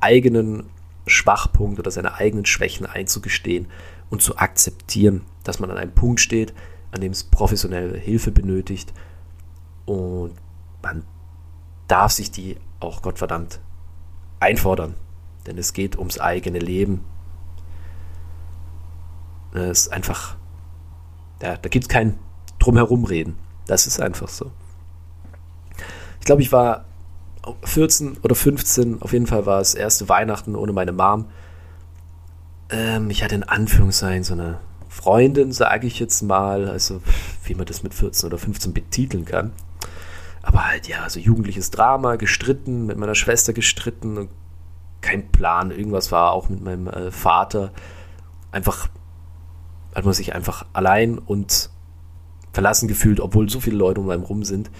eigenen 0.00 0.70
Schwachpunkt 1.06 1.78
oder 1.78 1.90
seine 1.90 2.14
eigenen 2.14 2.44
Schwächen 2.44 2.86
einzugestehen 2.86 3.66
und 4.10 4.22
zu 4.22 4.36
akzeptieren, 4.36 5.22
dass 5.42 5.58
man 5.58 5.70
an 5.70 5.78
einem 5.78 5.94
Punkt 5.94 6.20
steht, 6.20 6.52
an 6.90 7.00
dem 7.00 7.12
es 7.12 7.24
professionelle 7.24 7.96
Hilfe 7.96 8.30
benötigt. 8.30 8.92
Und 9.86 10.34
man 10.82 11.04
darf 11.88 12.12
sich 12.12 12.30
die 12.30 12.56
auch 12.78 13.02
Gottverdammt 13.02 13.60
einfordern. 14.40 14.94
Denn 15.46 15.58
es 15.58 15.72
geht 15.72 15.98
ums 15.98 16.20
eigene 16.20 16.58
Leben. 16.58 17.04
Es 19.52 19.82
ist 19.82 19.92
einfach, 19.92 20.36
ja, 21.42 21.56
da 21.56 21.68
gibt 21.68 21.84
es 21.84 21.88
kein 21.88 22.18
Drumherumreden. 22.58 23.36
Das 23.66 23.86
ist 23.86 24.00
einfach 24.00 24.28
so. 24.28 24.50
Ich 26.20 26.26
glaube, 26.26 26.42
ich 26.42 26.52
war 26.52 26.84
14 27.64 28.18
oder 28.22 28.34
15, 28.34 29.02
auf 29.02 29.12
jeden 29.12 29.26
Fall 29.26 29.46
war 29.46 29.60
es 29.60 29.74
erste 29.74 30.08
Weihnachten 30.08 30.54
ohne 30.54 30.72
meine 30.72 30.92
Mom. 30.92 31.26
Ähm, 32.70 33.10
ich 33.10 33.22
hatte 33.22 33.34
in 33.34 33.42
Anführungszeichen 33.42 34.24
so 34.24 34.34
eine 34.34 34.58
Freundin, 34.88 35.52
sage 35.52 35.86
ich 35.86 35.98
jetzt 35.98 36.22
mal, 36.22 36.68
also 36.68 37.02
wie 37.44 37.54
man 37.54 37.66
das 37.66 37.82
mit 37.82 37.94
14 37.94 38.28
oder 38.28 38.38
15 38.38 38.72
betiteln 38.72 39.24
kann. 39.24 39.52
Aber 40.42 40.68
halt, 40.68 40.88
ja, 40.88 41.08
so 41.08 41.20
jugendliches 41.20 41.70
Drama, 41.70 42.16
gestritten, 42.16 42.86
mit 42.86 42.98
meiner 42.98 43.14
Schwester 43.14 43.52
gestritten, 43.52 44.28
kein 45.00 45.30
Plan, 45.30 45.70
irgendwas 45.70 46.12
war 46.12 46.32
auch 46.32 46.48
mit 46.48 46.62
meinem 46.62 46.86
äh, 46.88 47.10
Vater. 47.10 47.72
Einfach, 48.50 48.88
hat 49.94 50.04
man 50.04 50.14
sich 50.14 50.34
einfach 50.34 50.66
allein 50.72 51.18
und 51.18 51.70
verlassen 52.52 52.88
gefühlt, 52.88 53.20
obwohl 53.20 53.48
so 53.48 53.60
viele 53.60 53.76
Leute 53.76 54.00
um 54.00 54.10
einen 54.10 54.22
rum 54.22 54.44
sind. 54.44 54.70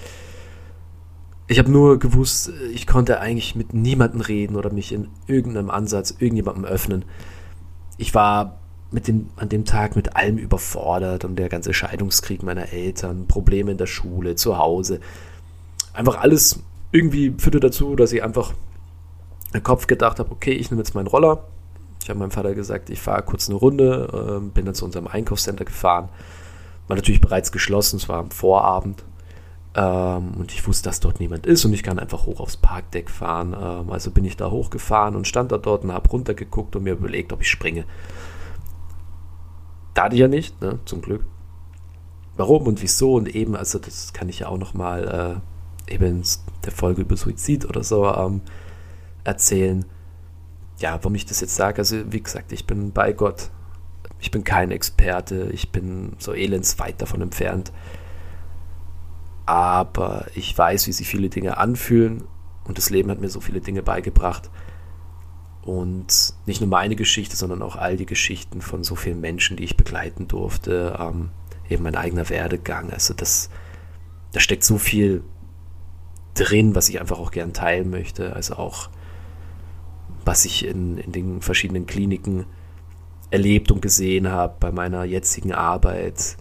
Ich 1.48 1.58
habe 1.58 1.70
nur 1.70 1.98
gewusst, 1.98 2.52
ich 2.72 2.86
konnte 2.86 3.20
eigentlich 3.20 3.54
mit 3.54 3.74
niemandem 3.74 4.20
reden 4.20 4.56
oder 4.56 4.72
mich 4.72 4.92
in 4.92 5.08
irgendeinem 5.26 5.70
Ansatz 5.70 6.14
irgendjemandem 6.18 6.64
öffnen. 6.64 7.04
Ich 7.98 8.14
war 8.14 8.58
mit 8.90 9.08
dem, 9.08 9.30
an 9.36 9.48
dem 9.48 9.64
Tag 9.64 9.96
mit 9.96 10.16
allem 10.16 10.36
überfordert 10.36 11.24
und 11.24 11.36
der 11.36 11.48
ganze 11.48 11.74
Scheidungskrieg 11.74 12.42
meiner 12.42 12.72
Eltern, 12.72 13.26
Probleme 13.26 13.72
in 13.72 13.78
der 13.78 13.86
Schule, 13.86 14.34
zu 14.36 14.58
Hause. 14.58 15.00
Einfach 15.94 16.20
alles 16.20 16.60
irgendwie 16.90 17.34
führte 17.38 17.60
dazu, 17.60 17.96
dass 17.96 18.12
ich 18.12 18.22
einfach 18.22 18.52
im 19.52 19.62
Kopf 19.62 19.86
gedacht 19.86 20.18
habe, 20.18 20.30
okay, 20.30 20.52
ich 20.52 20.70
nehme 20.70 20.82
jetzt 20.82 20.94
meinen 20.94 21.06
Roller. 21.06 21.44
Ich 22.02 22.10
habe 22.10 22.18
meinem 22.18 22.30
Vater 22.30 22.54
gesagt, 22.54 22.90
ich 22.90 23.00
fahre 23.00 23.22
kurz 23.22 23.48
eine 23.48 23.58
Runde, 23.58 24.40
äh, 24.42 24.48
bin 24.50 24.64
dann 24.64 24.74
zu 24.74 24.84
unserem 24.84 25.06
Einkaufscenter 25.06 25.64
gefahren. 25.64 26.08
War 26.88 26.96
natürlich 26.96 27.20
bereits 27.20 27.52
geschlossen, 27.52 27.96
es 27.96 28.08
war 28.08 28.18
am 28.18 28.30
Vorabend. 28.30 29.04
Ähm, 29.74 30.32
und 30.36 30.52
ich 30.52 30.66
wusste, 30.66 30.88
dass 30.88 31.00
dort 31.00 31.20
niemand 31.20 31.46
ist 31.46 31.64
und 31.64 31.72
ich 31.72 31.82
kann 31.82 31.98
einfach 31.98 32.26
hoch 32.26 32.40
aufs 32.40 32.56
Parkdeck 32.56 33.08
fahren. 33.08 33.56
Ähm, 33.58 33.90
also 33.90 34.10
bin 34.10 34.24
ich 34.24 34.36
da 34.36 34.50
hochgefahren 34.50 35.16
und 35.16 35.26
stand 35.26 35.52
da 35.52 35.58
dort 35.58 35.84
und 35.84 35.92
habe 35.92 36.10
runtergeguckt 36.10 36.76
und 36.76 36.82
mir 36.82 36.94
überlegt, 36.94 37.32
ob 37.32 37.40
ich 37.40 37.48
springe. 37.48 37.84
Da 39.94 40.04
hatte 40.04 40.16
ich 40.16 40.20
ja 40.20 40.28
nicht, 40.28 40.60
ne, 40.60 40.80
zum 40.84 41.02
Glück. 41.02 41.24
Warum 42.36 42.66
und 42.66 42.82
wieso 42.82 43.14
und 43.14 43.34
eben, 43.34 43.56
also 43.56 43.78
das 43.78 44.12
kann 44.12 44.28
ich 44.28 44.40
ja 44.40 44.48
auch 44.48 44.58
nochmal 44.58 45.40
äh, 45.88 45.94
eben 45.94 46.22
der 46.64 46.72
Folge 46.72 47.02
über 47.02 47.16
Suizid 47.16 47.64
oder 47.66 47.84
so 47.84 48.06
ähm, 48.06 48.40
erzählen. 49.24 49.84
Ja, 50.82 50.94
warum 50.96 51.14
ich 51.14 51.26
das 51.26 51.40
jetzt 51.40 51.54
sage, 51.54 51.78
also 51.78 52.12
wie 52.12 52.22
gesagt, 52.22 52.52
ich 52.52 52.66
bin 52.66 52.92
bei 52.92 53.12
Gott. 53.12 53.50
Ich 54.18 54.30
bin 54.30 54.44
kein 54.44 54.70
Experte, 54.70 55.48
ich 55.52 55.70
bin 55.70 56.12
so 56.18 56.32
elendsweit 56.32 57.00
davon 57.00 57.22
entfernt. 57.22 57.72
Aber 59.46 60.26
ich 60.34 60.56
weiß, 60.56 60.86
wie 60.86 60.92
sich 60.92 61.08
viele 61.08 61.28
Dinge 61.28 61.56
anfühlen 61.56 62.24
und 62.64 62.78
das 62.78 62.90
Leben 62.90 63.10
hat 63.10 63.20
mir 63.20 63.28
so 63.28 63.40
viele 63.40 63.60
Dinge 63.60 63.82
beigebracht. 63.82 64.50
Und 65.62 66.34
nicht 66.46 66.60
nur 66.60 66.70
meine 66.70 66.96
Geschichte, 66.96 67.36
sondern 67.36 67.62
auch 67.62 67.76
all 67.76 67.96
die 67.96 68.06
Geschichten 68.06 68.60
von 68.60 68.82
so 68.82 68.96
vielen 68.96 69.20
Menschen, 69.20 69.56
die 69.56 69.64
ich 69.64 69.76
begleiten 69.76 70.26
durfte. 70.26 70.96
Ähm, 70.98 71.30
eben 71.68 71.84
mein 71.84 71.94
eigener 71.96 72.28
Werdegang. 72.28 72.90
Also 72.90 73.14
das, 73.14 73.50
da 74.32 74.40
steckt 74.40 74.64
so 74.64 74.78
viel 74.78 75.22
drin, 76.34 76.74
was 76.74 76.88
ich 76.88 77.00
einfach 77.00 77.20
auch 77.20 77.30
gern 77.30 77.52
teilen 77.52 77.90
möchte. 77.90 78.34
Also 78.34 78.56
auch, 78.56 78.88
was 80.24 80.44
ich 80.44 80.66
in, 80.66 80.98
in 80.98 81.12
den 81.12 81.42
verschiedenen 81.42 81.86
Kliniken 81.86 82.46
erlebt 83.30 83.70
und 83.70 83.80
gesehen 83.80 84.30
habe 84.30 84.54
bei 84.60 84.70
meiner 84.70 85.04
jetzigen 85.04 85.52
Arbeit. 85.52 86.36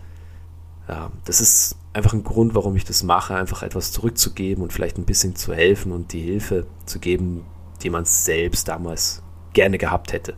Ja, 0.87 1.11
das 1.25 1.39
ist 1.39 1.77
einfach 1.93 2.13
ein 2.13 2.23
Grund, 2.23 2.53
warum 2.55 2.75
ich 2.75 2.85
das 2.85 3.03
mache, 3.03 3.35
einfach 3.35 3.63
etwas 3.63 3.91
zurückzugeben 3.91 4.63
und 4.63 4.73
vielleicht 4.73 4.97
ein 4.97 5.05
bisschen 5.05 5.35
zu 5.35 5.53
helfen 5.53 5.91
und 5.91 6.13
die 6.13 6.21
Hilfe 6.21 6.67
zu 6.85 6.99
geben, 6.99 7.45
die 7.81 7.89
man 7.89 8.05
selbst 8.05 8.67
damals 8.67 9.21
gerne 9.53 9.77
gehabt 9.77 10.13
hätte. 10.13 10.35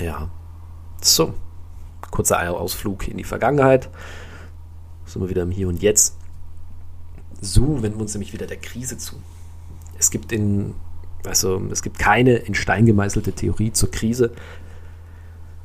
Ja, 0.00 0.30
so. 1.00 1.34
Kurzer 2.10 2.50
Ausflug 2.50 3.08
in 3.08 3.16
die 3.16 3.24
Vergangenheit. 3.24 3.88
Sind 5.06 5.22
wir 5.22 5.30
wieder 5.30 5.42
im 5.42 5.50
Hier 5.50 5.68
und 5.68 5.80
Jetzt. 5.80 6.16
So 7.40 7.82
wenden 7.82 7.98
wir 7.98 8.02
uns 8.02 8.14
nämlich 8.14 8.34
wieder 8.34 8.46
der 8.46 8.58
Krise 8.58 8.98
zu. 8.98 9.16
Es 9.98 10.10
gibt 10.10 10.30
in, 10.30 10.74
also 11.26 11.62
es 11.70 11.82
gibt 11.82 11.98
keine 11.98 12.34
in 12.34 12.54
Stein 12.54 12.86
gemeißelte 12.86 13.32
Theorie 13.32 13.72
zur 13.72 13.90
Krise, 13.90 14.32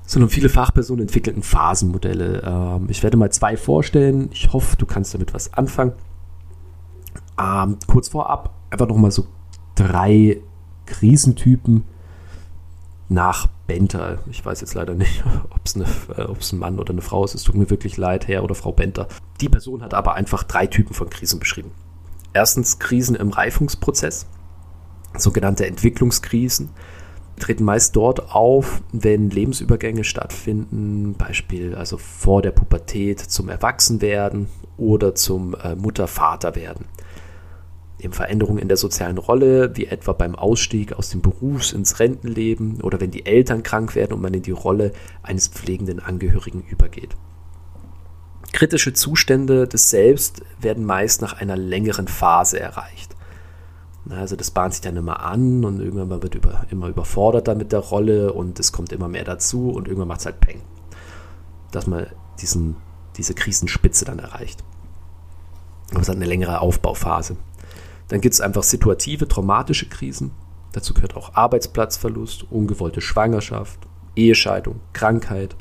sondern 0.05 0.29
viele 0.29 0.49
Fachpersonen 0.49 1.03
entwickelten 1.03 1.43
Phasenmodelle. 1.43 2.41
Ähm, 2.45 2.87
ich 2.89 3.03
werde 3.03 3.17
mal 3.17 3.31
zwei 3.31 3.57
vorstellen. 3.57 4.29
Ich 4.31 4.53
hoffe, 4.53 4.77
du 4.77 4.85
kannst 4.85 5.13
damit 5.13 5.33
was 5.33 5.53
anfangen. 5.53 5.93
Ähm, 7.39 7.77
kurz 7.87 8.09
vorab 8.09 8.53
einfach 8.69 8.87
nochmal 8.87 9.11
so 9.11 9.27
drei 9.75 10.41
Krisentypen 10.85 11.83
nach 13.09 13.47
Benter. 13.67 14.19
Ich 14.29 14.45
weiß 14.45 14.61
jetzt 14.61 14.73
leider 14.73 14.93
nicht, 14.93 15.23
ob 15.49 15.65
es 15.65 15.75
äh, 15.75 16.55
ein 16.55 16.59
Mann 16.59 16.79
oder 16.79 16.91
eine 16.91 17.01
Frau 17.01 17.23
ist. 17.23 17.35
Es 17.35 17.43
tut 17.43 17.55
mir 17.55 17.69
wirklich 17.69 17.97
leid, 17.97 18.27
Herr 18.27 18.43
oder 18.43 18.55
Frau 18.55 18.71
Benter. 18.71 19.07
Die 19.41 19.49
Person 19.49 19.81
hat 19.81 19.93
aber 19.93 20.15
einfach 20.15 20.43
drei 20.43 20.67
Typen 20.67 20.93
von 20.93 21.09
Krisen 21.09 21.39
beschrieben. 21.39 21.71
Erstens 22.33 22.79
Krisen 22.79 23.15
im 23.15 23.29
Reifungsprozess, 23.29 24.27
sogenannte 25.19 25.65
Entwicklungskrisen 25.65 26.69
treten 27.39 27.63
meist 27.63 27.95
dort 27.95 28.33
auf, 28.33 28.81
wenn 28.91 29.29
Lebensübergänge 29.29 30.03
stattfinden, 30.03 31.13
Beispiel 31.13 31.75
also 31.75 31.97
vor 31.97 32.41
der 32.41 32.51
Pubertät 32.51 33.19
zum 33.19 33.49
Erwachsenwerden 33.49 34.47
oder 34.77 35.15
zum 35.15 35.55
äh, 35.55 35.75
Mutter-Vater 35.75 36.55
werden. 36.55 36.85
Eben 37.99 38.13
Veränderungen 38.13 38.59
in 38.59 38.67
der 38.67 38.77
sozialen 38.77 39.17
Rolle, 39.17 39.75
wie 39.75 39.87
etwa 39.87 40.13
beim 40.13 40.35
Ausstieg 40.35 40.93
aus 40.93 41.09
dem 41.09 41.21
Berufs- 41.21 41.73
ins 41.73 41.99
Rentenleben 41.99 42.81
oder 42.81 42.99
wenn 43.01 43.11
die 43.11 43.25
Eltern 43.25 43.63
krank 43.63 43.95
werden 43.95 44.13
und 44.13 44.21
man 44.21 44.33
in 44.33 44.43
die 44.43 44.51
Rolle 44.51 44.91
eines 45.23 45.47
pflegenden 45.47 45.99
Angehörigen 45.99 46.63
übergeht. 46.69 47.15
Kritische 48.51 48.93
Zustände 48.93 49.67
des 49.67 49.89
Selbst 49.89 50.41
werden 50.59 50.85
meist 50.85 51.21
nach 51.21 51.39
einer 51.39 51.57
längeren 51.57 52.07
Phase 52.07 52.59
erreicht. 52.59 53.16
Also 54.11 54.35
das 54.35 54.51
bahnt 54.51 54.73
sich 54.73 54.81
dann 54.81 54.95
immer 54.95 55.21
an 55.21 55.65
und 55.65 55.79
irgendwann 55.79 56.21
wird 56.21 56.35
über, 56.35 56.65
immer 56.69 56.87
überfordert 56.87 57.47
dann 57.47 57.57
mit 57.57 57.71
der 57.71 57.79
Rolle 57.79 58.33
und 58.33 58.59
es 58.59 58.71
kommt 58.71 58.91
immer 58.91 59.07
mehr 59.07 59.23
dazu 59.23 59.69
und 59.69 59.87
irgendwann 59.87 60.09
macht 60.09 60.21
es 60.21 60.25
halt 60.25 60.39
Peng. 60.39 60.61
Dass 61.71 61.87
man 61.87 62.07
diesen, 62.39 62.75
diese 63.17 63.33
Krisenspitze 63.33 64.05
dann 64.05 64.19
erreicht. 64.19 64.63
Aber 65.91 66.01
es 66.01 66.09
hat 66.09 66.15
eine 66.15 66.25
längere 66.25 66.61
Aufbauphase. 66.61 67.37
Dann 68.07 68.21
gibt 68.21 68.33
es 68.33 68.41
einfach 68.41 68.63
situative, 68.63 69.27
traumatische 69.27 69.89
Krisen. 69.89 70.31
Dazu 70.71 70.93
gehört 70.93 71.15
auch 71.15 71.33
Arbeitsplatzverlust, 71.33 72.45
ungewollte 72.51 73.01
Schwangerschaft, 73.01 73.79
Ehescheidung, 74.15 74.79
Krankheit, 74.93 75.55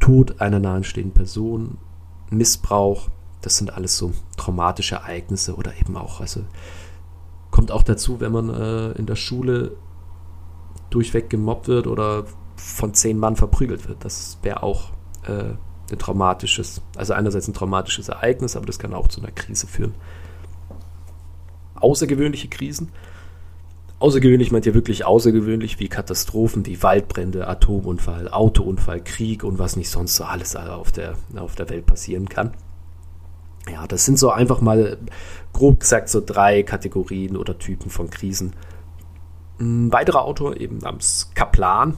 Tod 0.00 0.40
einer 0.40 0.60
nahestehenden 0.60 1.14
Person, 1.14 1.78
Missbrauch. 2.30 3.08
Das 3.40 3.58
sind 3.58 3.72
alles 3.72 3.96
so 3.96 4.12
traumatische 4.36 4.96
Ereignisse 4.96 5.56
oder 5.56 5.76
eben 5.78 5.96
auch 5.96 6.20
also 6.20 6.42
Kommt 7.56 7.70
auch 7.70 7.82
dazu, 7.82 8.20
wenn 8.20 8.32
man 8.32 8.50
äh, 8.50 8.92
in 8.98 9.06
der 9.06 9.16
Schule 9.16 9.78
durchweg 10.90 11.30
gemobbt 11.30 11.68
wird 11.68 11.86
oder 11.86 12.24
von 12.54 12.92
zehn 12.92 13.18
Mann 13.18 13.34
verprügelt 13.34 13.88
wird. 13.88 14.04
Das 14.04 14.36
wäre 14.42 14.62
auch 14.62 14.90
äh, 15.26 15.54
ein 15.90 15.98
traumatisches, 15.98 16.82
also 16.98 17.14
einerseits 17.14 17.48
ein 17.48 17.54
traumatisches 17.54 18.10
Ereignis, 18.10 18.56
aber 18.56 18.66
das 18.66 18.78
kann 18.78 18.92
auch 18.92 19.08
zu 19.08 19.22
einer 19.22 19.30
Krise 19.30 19.66
führen. 19.66 19.94
Außergewöhnliche 21.76 22.48
Krisen. 22.48 22.90
Außergewöhnlich 24.00 24.52
meint 24.52 24.66
ihr 24.66 24.74
wirklich 24.74 25.06
außergewöhnlich 25.06 25.80
wie 25.80 25.88
Katastrophen 25.88 26.66
wie 26.66 26.82
Waldbrände, 26.82 27.48
Atomunfall, 27.48 28.28
Autounfall, 28.28 29.02
Krieg 29.02 29.44
und 29.44 29.58
was 29.58 29.76
nicht 29.76 29.88
sonst 29.88 30.16
so 30.16 30.24
alles 30.24 30.56
auf 30.56 30.92
der, 30.92 31.14
auf 31.36 31.54
der 31.54 31.70
Welt 31.70 31.86
passieren 31.86 32.28
kann. 32.28 32.52
Ja, 33.70 33.86
das 33.86 34.04
sind 34.04 34.18
so 34.18 34.30
einfach 34.30 34.60
mal 34.60 34.98
grob 35.52 35.80
gesagt 35.80 36.08
so 36.08 36.22
drei 36.24 36.62
Kategorien 36.62 37.36
oder 37.36 37.58
Typen 37.58 37.90
von 37.90 38.10
Krisen. 38.10 38.54
Ein 39.58 39.92
weiterer 39.92 40.24
Autor, 40.24 40.60
eben 40.60 40.78
namens 40.78 41.30
Kaplan, 41.34 41.96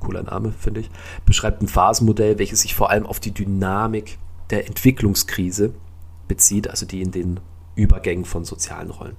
cooler 0.00 0.24
Name, 0.24 0.52
finde 0.52 0.80
ich, 0.80 0.90
beschreibt 1.24 1.62
ein 1.62 1.68
Phasenmodell, 1.68 2.38
welches 2.38 2.62
sich 2.62 2.74
vor 2.74 2.90
allem 2.90 3.06
auf 3.06 3.20
die 3.20 3.32
Dynamik 3.32 4.18
der 4.50 4.66
Entwicklungskrise 4.66 5.72
bezieht, 6.26 6.68
also 6.68 6.86
die 6.86 7.00
in 7.00 7.12
den 7.12 7.40
Übergängen 7.76 8.24
von 8.24 8.44
sozialen 8.44 8.90
Rollen. 8.90 9.16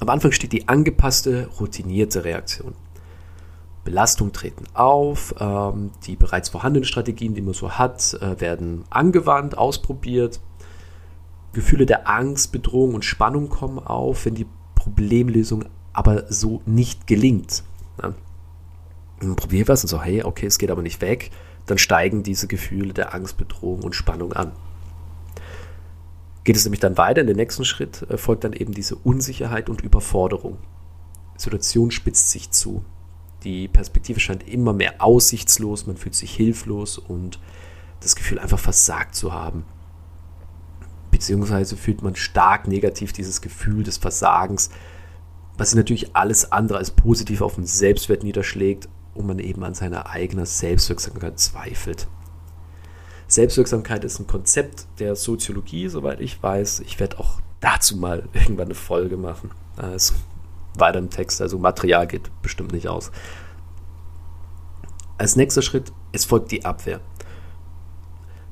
Am 0.00 0.08
Anfang 0.08 0.32
steht 0.32 0.52
die 0.52 0.68
angepasste, 0.68 1.48
routinierte 1.60 2.24
Reaktion. 2.24 2.74
Belastungen 3.84 4.32
treten 4.32 4.64
auf, 4.74 5.34
ähm, 5.38 5.90
die 6.06 6.16
bereits 6.16 6.48
vorhandenen 6.50 6.84
Strategien, 6.84 7.34
die 7.34 7.40
man 7.40 7.54
so 7.54 7.72
hat, 7.72 8.14
äh, 8.20 8.40
werden 8.40 8.84
angewandt, 8.90 9.56
ausprobiert. 9.56 10.40
Gefühle 11.52 11.86
der 11.86 12.08
Angst, 12.08 12.52
Bedrohung 12.52 12.94
und 12.94 13.04
Spannung 13.04 13.48
kommen 13.48 13.78
auf, 13.78 14.26
wenn 14.26 14.34
die 14.34 14.46
Problemlösung 14.74 15.64
aber 15.92 16.30
so 16.30 16.62
nicht 16.66 17.06
gelingt. 17.06 17.64
Ja. 18.00 18.14
Probier 19.34 19.68
was 19.68 19.82
und 19.82 19.88
so, 19.88 20.00
hey, 20.00 20.22
okay, 20.22 20.46
es 20.46 20.58
geht 20.58 20.70
aber 20.70 20.82
nicht 20.82 21.00
weg. 21.00 21.30
Dann 21.66 21.78
steigen 21.78 22.22
diese 22.22 22.46
Gefühle 22.46 22.94
der 22.94 23.14
Angst, 23.14 23.36
Bedrohung 23.36 23.82
und 23.82 23.94
Spannung 23.94 24.32
an. 24.32 24.52
Geht 26.44 26.56
es 26.56 26.64
nämlich 26.64 26.80
dann 26.80 26.96
weiter, 26.96 27.20
in 27.20 27.26
den 27.26 27.36
nächsten 27.36 27.64
Schritt 27.64 28.02
äh, 28.08 28.16
folgt 28.16 28.44
dann 28.44 28.52
eben 28.52 28.72
diese 28.72 28.96
Unsicherheit 28.96 29.68
und 29.68 29.82
Überforderung. 29.82 30.58
Die 31.36 31.42
Situation 31.42 31.90
spitzt 31.90 32.30
sich 32.30 32.50
zu. 32.50 32.84
Die 33.44 33.68
Perspektive 33.68 34.20
scheint 34.20 34.46
immer 34.48 34.72
mehr 34.72 35.02
aussichtslos, 35.02 35.86
man 35.86 35.96
fühlt 35.96 36.14
sich 36.14 36.32
hilflos 36.34 36.98
und 36.98 37.38
das 38.00 38.16
Gefühl 38.16 38.38
einfach 38.38 38.58
versagt 38.58 39.14
zu 39.14 39.32
haben. 39.32 39.64
Beziehungsweise 41.10 41.76
fühlt 41.76 42.02
man 42.02 42.16
stark 42.16 42.68
negativ 42.68 43.12
dieses 43.12 43.40
Gefühl 43.40 43.82
des 43.82 43.98
Versagens, 43.98 44.70
was 45.56 45.70
sich 45.70 45.76
natürlich 45.76 46.16
alles 46.16 46.52
andere 46.52 46.78
als 46.78 46.90
positiv 46.90 47.42
auf 47.42 47.56
den 47.56 47.66
Selbstwert 47.66 48.22
niederschlägt 48.22 48.88
und 49.14 49.26
man 49.26 49.38
eben 49.38 49.62
an 49.64 49.74
seiner 49.74 50.08
eigenen 50.08 50.46
Selbstwirksamkeit 50.46 51.38
zweifelt. 51.38 52.06
Selbstwirksamkeit 53.26 54.04
ist 54.04 54.18
ein 54.18 54.26
Konzept 54.26 54.86
der 54.98 55.14
Soziologie, 55.14 55.88
soweit 55.88 56.20
ich 56.20 56.42
weiß. 56.42 56.80
Ich 56.80 56.98
werde 56.98 57.20
auch 57.20 57.40
dazu 57.60 57.96
mal 57.96 58.28
irgendwann 58.32 58.66
eine 58.66 58.74
Folge 58.74 59.16
machen. 59.16 59.50
Also 59.76 60.14
weiter 60.76 60.98
im 60.98 61.10
Text. 61.10 61.40
Also 61.40 61.58
Material 61.58 62.06
geht 62.06 62.30
bestimmt 62.42 62.72
nicht 62.72 62.88
aus. 62.88 63.10
Als 65.18 65.36
nächster 65.36 65.62
Schritt, 65.62 65.92
es 66.12 66.24
folgt 66.24 66.50
die 66.50 66.64
Abwehr. 66.64 67.00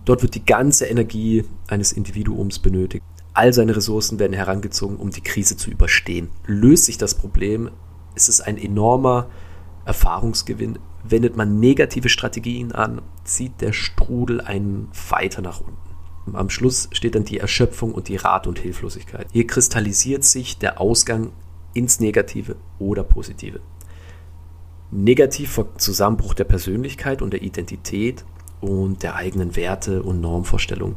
Dort 0.04 0.22
wird 0.22 0.34
die 0.34 0.44
ganze 0.44 0.86
Energie 0.86 1.44
eines 1.68 1.92
Individuums 1.92 2.58
benötigt. 2.58 3.04
All 3.34 3.52
seine 3.52 3.76
Ressourcen 3.76 4.18
werden 4.18 4.32
herangezogen, 4.32 4.96
um 4.96 5.10
die 5.10 5.20
Krise 5.20 5.56
zu 5.56 5.70
überstehen. 5.70 6.30
Löst 6.46 6.86
sich 6.86 6.98
das 6.98 7.14
Problem, 7.14 7.70
ist 8.14 8.28
es 8.28 8.40
ein 8.40 8.58
enormer 8.58 9.28
Erfahrungsgewinn. 9.84 10.78
Wendet 11.04 11.36
man 11.36 11.60
negative 11.60 12.08
Strategien 12.08 12.72
an, 12.72 13.00
zieht 13.24 13.60
der 13.60 13.72
Strudel 13.72 14.40
einen 14.40 14.88
weiter 15.08 15.40
nach 15.40 15.60
unten. 15.60 16.36
Am 16.36 16.50
Schluss 16.50 16.88
steht 16.92 17.14
dann 17.14 17.24
die 17.24 17.38
Erschöpfung 17.38 17.92
und 17.92 18.08
die 18.08 18.16
Rat 18.16 18.46
und 18.46 18.58
Hilflosigkeit. 18.58 19.26
Hier 19.32 19.46
kristallisiert 19.46 20.24
sich 20.24 20.58
der 20.58 20.80
Ausgang 20.80 21.32
ins 21.74 22.00
Negative 22.00 22.56
oder 22.78 23.04
Positive. 23.04 23.60
negativ 24.90 25.50
vor 25.52 25.76
Zusammenbruch 25.76 26.34
der 26.34 26.44
Persönlichkeit 26.44 27.20
und 27.20 27.32
der 27.32 27.42
Identität 27.42 28.24
und 28.60 29.02
der 29.02 29.16
eigenen 29.16 29.54
Werte 29.54 30.02
und 30.02 30.20
Normvorstellungen. 30.20 30.96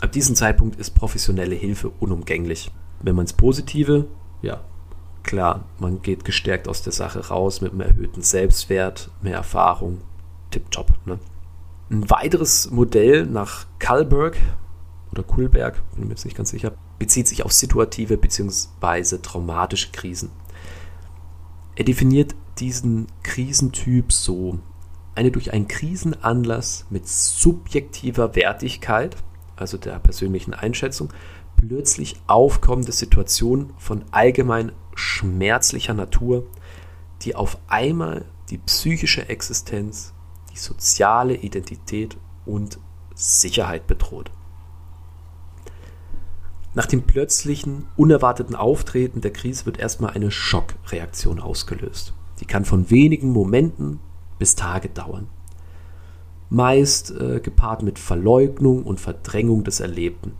Ab 0.00 0.12
diesem 0.12 0.36
Zeitpunkt 0.36 0.78
ist 0.78 0.94
professionelle 0.94 1.54
Hilfe 1.54 1.90
unumgänglich. 2.00 2.70
Wenn 3.00 3.14
man 3.14 3.24
ins 3.24 3.32
Positive, 3.32 4.06
ja, 4.42 4.60
klar, 5.22 5.64
man 5.78 6.02
geht 6.02 6.24
gestärkt 6.24 6.68
aus 6.68 6.82
der 6.82 6.92
Sache 6.92 7.28
raus 7.28 7.60
mit 7.62 7.72
einem 7.72 7.80
erhöhten 7.80 8.22
Selbstwert, 8.22 9.10
mehr 9.22 9.36
Erfahrung, 9.36 10.02
tipptopp. 10.50 10.92
Ne? 11.06 11.18
Ein 11.90 12.10
weiteres 12.10 12.70
Modell 12.70 13.24
nach 13.26 13.66
Kalberg 13.78 14.36
oder 15.14 15.22
Kulberg, 15.22 15.82
bin 15.94 16.04
mir 16.04 16.10
jetzt 16.10 16.24
nicht 16.24 16.36
ganz 16.36 16.50
sicher, 16.50 16.72
bezieht 16.98 17.28
sich 17.28 17.44
auf 17.44 17.52
situative 17.52 18.16
bzw. 18.16 19.18
traumatische 19.18 19.92
Krisen. 19.92 20.30
Er 21.76 21.84
definiert 21.84 22.34
diesen 22.58 23.06
Krisentyp 23.22 24.12
so. 24.12 24.58
Eine 25.14 25.30
durch 25.30 25.52
einen 25.52 25.68
Krisenanlass 25.68 26.86
mit 26.90 27.06
subjektiver 27.06 28.34
Wertigkeit, 28.34 29.16
also 29.56 29.78
der 29.78 29.98
persönlichen 30.00 30.54
Einschätzung, 30.54 31.12
plötzlich 31.56 32.16
aufkommende 32.26 32.92
Situation 32.92 33.72
von 33.78 34.04
allgemein 34.10 34.72
schmerzlicher 34.94 35.94
Natur, 35.94 36.46
die 37.22 37.36
auf 37.36 37.58
einmal 37.68 38.24
die 38.50 38.58
psychische 38.58 39.28
Existenz, 39.28 40.12
die 40.52 40.58
soziale 40.58 41.36
Identität 41.36 42.16
und 42.44 42.78
Sicherheit 43.14 43.86
bedroht. 43.86 44.30
Nach 46.74 46.86
dem 46.86 47.02
plötzlichen, 47.02 47.86
unerwarteten 47.96 48.56
Auftreten 48.56 49.20
der 49.20 49.32
Krise 49.32 49.64
wird 49.64 49.78
erstmal 49.78 50.10
eine 50.10 50.32
Schockreaktion 50.32 51.38
ausgelöst. 51.38 52.14
Die 52.40 52.46
kann 52.46 52.64
von 52.64 52.90
wenigen 52.90 53.30
Momenten 53.30 54.00
bis 54.40 54.56
Tage 54.56 54.88
dauern. 54.88 55.28
Meist 56.50 57.12
äh, 57.12 57.38
gepaart 57.40 57.82
mit 57.82 57.98
Verleugnung 58.00 58.82
und 58.82 59.00
Verdrängung 59.00 59.62
des 59.62 59.78
Erlebten. 59.78 60.32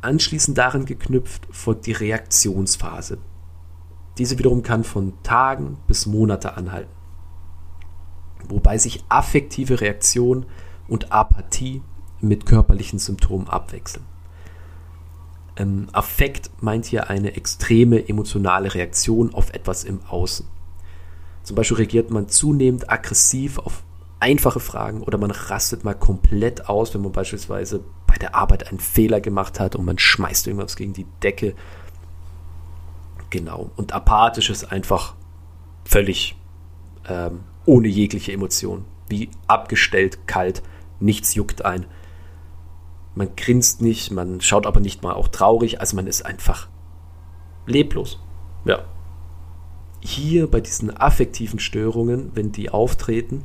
Anschließend 0.00 0.56
daran 0.56 0.86
geknüpft 0.86 1.46
folgt 1.50 1.84
die 1.84 1.92
Reaktionsphase. 1.92 3.18
Diese 4.16 4.38
wiederum 4.38 4.62
kann 4.62 4.82
von 4.82 5.12
Tagen 5.22 5.76
bis 5.86 6.06
Monate 6.06 6.56
anhalten. 6.56 6.90
Wobei 8.48 8.78
sich 8.78 9.04
affektive 9.10 9.82
Reaktion 9.82 10.46
und 10.88 11.12
Apathie 11.12 11.82
mit 12.20 12.46
körperlichen 12.46 12.98
Symptomen 12.98 13.48
abwechseln. 13.48 14.04
Ähm, 15.56 15.88
Affekt 15.92 16.50
meint 16.60 16.86
hier 16.86 17.10
eine 17.10 17.34
extreme 17.36 18.08
emotionale 18.08 18.74
Reaktion 18.74 19.34
auf 19.34 19.52
etwas 19.52 19.84
im 19.84 20.00
Außen. 20.08 20.46
Zum 21.42 21.56
Beispiel 21.56 21.78
reagiert 21.78 22.10
man 22.10 22.28
zunehmend 22.28 22.90
aggressiv 22.90 23.58
auf 23.58 23.82
einfache 24.20 24.60
Fragen 24.60 25.02
oder 25.02 25.18
man 25.18 25.30
rastet 25.30 25.84
mal 25.84 25.94
komplett 25.94 26.68
aus, 26.68 26.94
wenn 26.94 27.00
man 27.00 27.12
beispielsweise 27.12 27.82
bei 28.06 28.16
der 28.16 28.34
Arbeit 28.34 28.68
einen 28.68 28.80
Fehler 28.80 29.20
gemacht 29.20 29.58
hat 29.58 29.74
und 29.76 29.84
man 29.84 29.98
schmeißt 29.98 30.46
irgendwas 30.46 30.76
gegen 30.76 30.92
die 30.92 31.06
Decke. 31.22 31.54
Genau. 33.30 33.70
Und 33.76 33.92
apathisch 33.92 34.50
ist 34.50 34.70
einfach 34.70 35.14
völlig 35.84 36.36
ähm, 37.08 37.40
ohne 37.64 37.88
jegliche 37.88 38.32
Emotion. 38.32 38.84
Wie 39.08 39.30
abgestellt, 39.46 40.26
kalt, 40.26 40.62
nichts 41.00 41.34
juckt 41.34 41.64
ein 41.64 41.86
man 43.20 43.36
grinst 43.36 43.82
nicht, 43.82 44.10
man 44.10 44.40
schaut 44.40 44.66
aber 44.66 44.80
nicht 44.80 45.02
mal 45.02 45.12
auch 45.12 45.28
traurig, 45.28 45.78
also 45.78 45.94
man 45.94 46.06
ist 46.06 46.24
einfach 46.24 46.68
leblos. 47.66 48.18
Ja. 48.64 48.84
Hier 50.00 50.46
bei 50.46 50.62
diesen 50.62 50.96
affektiven 50.96 51.58
Störungen, 51.58 52.30
wenn 52.34 52.50
die 52.50 52.70
auftreten, 52.70 53.44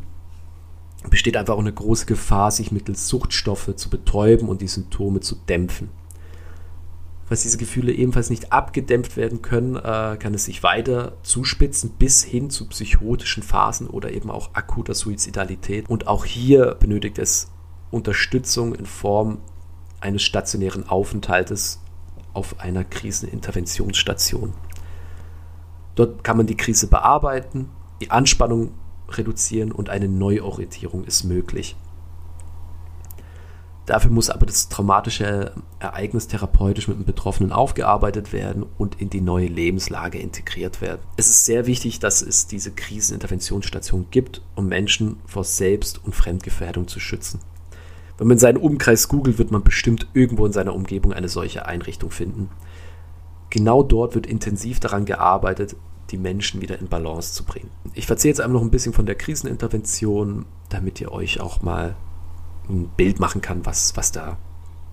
besteht 1.09 1.35
einfach 1.35 1.55
auch 1.55 1.59
eine 1.59 1.73
große 1.73 2.05
Gefahr, 2.05 2.51
sich 2.51 2.71
mittels 2.71 3.09
Suchtstoffe 3.09 3.75
zu 3.75 3.89
betäuben 3.89 4.47
und 4.47 4.61
die 4.61 4.69
Symptome 4.69 5.19
zu 5.19 5.35
dämpfen. 5.35 5.89
Falls 7.25 7.43
diese 7.43 7.57
Gefühle 7.57 7.91
ebenfalls 7.91 8.29
nicht 8.29 8.53
abgedämpft 8.53 9.17
werden 9.17 9.41
können, 9.41 9.75
äh, 9.75 10.15
kann 10.17 10.33
es 10.33 10.45
sich 10.45 10.63
weiter 10.63 11.17
zuspitzen 11.21 11.89
bis 11.99 12.23
hin 12.23 12.49
zu 12.49 12.69
psychotischen 12.69 13.43
Phasen 13.43 13.87
oder 13.87 14.11
eben 14.11 14.31
auch 14.31 14.51
akuter 14.53 14.93
Suizidalität. 14.93 15.89
Und 15.89 16.07
auch 16.07 16.23
hier 16.23 16.75
benötigt 16.75 17.19
es 17.19 17.51
Unterstützung 17.91 18.73
in 18.73 18.85
Form 18.85 19.39
eines 20.05 20.21
stationären 20.21 20.87
Aufenthaltes 20.87 21.81
auf 22.33 22.59
einer 22.59 22.83
Kriseninterventionsstation. 22.83 24.53
Dort 25.95 26.23
kann 26.23 26.37
man 26.37 26.47
die 26.47 26.57
Krise 26.57 26.87
bearbeiten, 26.87 27.69
die 28.01 28.11
Anspannung 28.11 28.71
reduzieren 29.09 29.71
und 29.71 29.89
eine 29.89 30.07
Neuorientierung 30.07 31.05
ist 31.05 31.23
möglich. 31.23 31.75
Dafür 33.85 34.09
muss 34.09 34.31
aber 34.31 34.47
das 34.47 34.67
traumatische 34.67 35.53
Ereignis 35.79 36.27
therapeutisch 36.27 36.87
mit 36.87 36.97
dem 36.97 37.05
Betroffenen 37.05 37.51
aufgearbeitet 37.51 38.33
werden 38.33 38.65
und 38.77 38.99
in 38.99 39.11
die 39.11 39.21
neue 39.21 39.47
Lebenslage 39.47 40.17
integriert 40.17 40.81
werden. 40.81 41.01
Es 41.17 41.29
ist 41.29 41.45
sehr 41.45 41.67
wichtig, 41.67 41.99
dass 41.99 42.23
es 42.23 42.47
diese 42.47 42.71
Kriseninterventionsstation 42.71 44.07
gibt, 44.09 44.41
um 44.55 44.67
Menschen 44.67 45.17
vor 45.27 45.43
Selbst- 45.43 46.03
und 46.03 46.15
Fremdgefährdung 46.15 46.87
zu 46.87 46.99
schützen. 46.99 47.39
Wenn 48.17 48.27
man 48.27 48.37
seinen 48.37 48.57
Umkreis 48.57 49.07
googelt, 49.07 49.37
wird 49.37 49.51
man 49.51 49.63
bestimmt 49.63 50.07
irgendwo 50.13 50.45
in 50.45 50.53
seiner 50.53 50.73
Umgebung 50.73 51.13
eine 51.13 51.29
solche 51.29 51.65
Einrichtung 51.65 52.11
finden. 52.11 52.49
Genau 53.49 53.83
dort 53.83 54.15
wird 54.15 54.25
intensiv 54.25 54.79
daran 54.79 55.05
gearbeitet, 55.05 55.75
die 56.11 56.17
Menschen 56.17 56.61
wieder 56.61 56.79
in 56.79 56.87
Balance 56.87 57.33
zu 57.33 57.43
bringen. 57.43 57.69
Ich 57.93 58.09
erzähle 58.09 58.31
jetzt 58.31 58.41
einmal 58.41 58.59
noch 58.59 58.67
ein 58.67 58.71
bisschen 58.71 58.93
von 58.93 59.05
der 59.05 59.15
Krisenintervention, 59.15 60.45
damit 60.69 61.01
ihr 61.01 61.11
euch 61.11 61.41
auch 61.41 61.61
mal 61.61 61.95
ein 62.69 62.89
Bild 62.95 63.19
machen 63.19 63.41
kann, 63.41 63.65
was, 63.65 63.95
was 63.95 64.11
da 64.11 64.37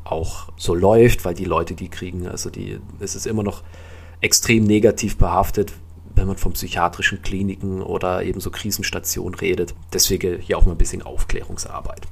auch 0.04 0.48
so 0.56 0.74
läuft, 0.74 1.24
weil 1.24 1.34
die 1.34 1.44
Leute, 1.44 1.74
die 1.74 1.88
kriegen, 1.88 2.26
also 2.26 2.50
die, 2.50 2.80
es 2.98 3.14
ist 3.14 3.26
immer 3.26 3.42
noch 3.42 3.62
extrem 4.20 4.64
negativ 4.64 5.16
behaftet, 5.16 5.72
wenn 6.14 6.26
man 6.26 6.36
von 6.36 6.52
psychiatrischen 6.52 7.22
Kliniken 7.22 7.82
oder 7.82 8.22
eben 8.22 8.40
so 8.40 8.50
Krisenstationen 8.50 9.34
redet. 9.34 9.74
Deswegen 9.92 10.40
hier 10.40 10.58
auch 10.58 10.66
mal 10.66 10.72
ein 10.72 10.78
bisschen 10.78 11.02
Aufklärungsarbeit. 11.02 12.06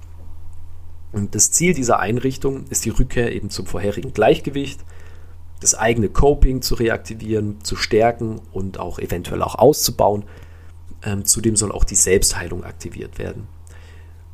Und 1.12 1.34
das 1.34 1.50
Ziel 1.50 1.74
dieser 1.74 1.98
Einrichtung 1.98 2.64
ist 2.70 2.84
die 2.84 2.90
Rückkehr 2.90 3.32
eben 3.32 3.50
zum 3.50 3.66
vorherigen 3.66 4.12
Gleichgewicht, 4.12 4.80
das 5.60 5.74
eigene 5.74 6.08
Coping 6.08 6.62
zu 6.62 6.74
reaktivieren, 6.74 7.62
zu 7.62 7.76
stärken 7.76 8.40
und 8.52 8.78
auch 8.78 8.98
eventuell 8.98 9.42
auch 9.42 9.56
auszubauen. 9.56 10.24
Ähm, 11.02 11.24
zudem 11.24 11.56
soll 11.56 11.72
auch 11.72 11.84
die 11.84 11.96
Selbstheilung 11.96 12.64
aktiviert 12.64 13.18
werden. 13.18 13.46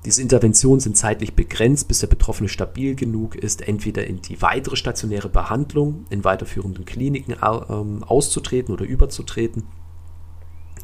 Diese 0.04 0.22
Interventionen 0.22 0.78
sind 0.78 0.96
zeitlich 0.96 1.34
begrenzt, 1.34 1.88
bis 1.88 1.98
der 1.98 2.06
Betroffene 2.06 2.48
stabil 2.48 2.94
genug 2.94 3.34
ist, 3.34 3.66
entweder 3.66 4.06
in 4.06 4.22
die 4.22 4.40
weitere 4.40 4.76
stationäre 4.76 5.28
Behandlung 5.28 6.04
in 6.10 6.22
weiterführenden 6.22 6.84
Kliniken 6.84 7.34
ähm, 7.42 8.04
auszutreten 8.04 8.72
oder 8.72 8.84
überzutreten 8.84 9.64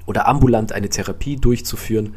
oder 0.07 0.27
ambulant 0.27 0.73
eine 0.73 0.89
Therapie 0.89 1.37
durchzuführen, 1.37 2.17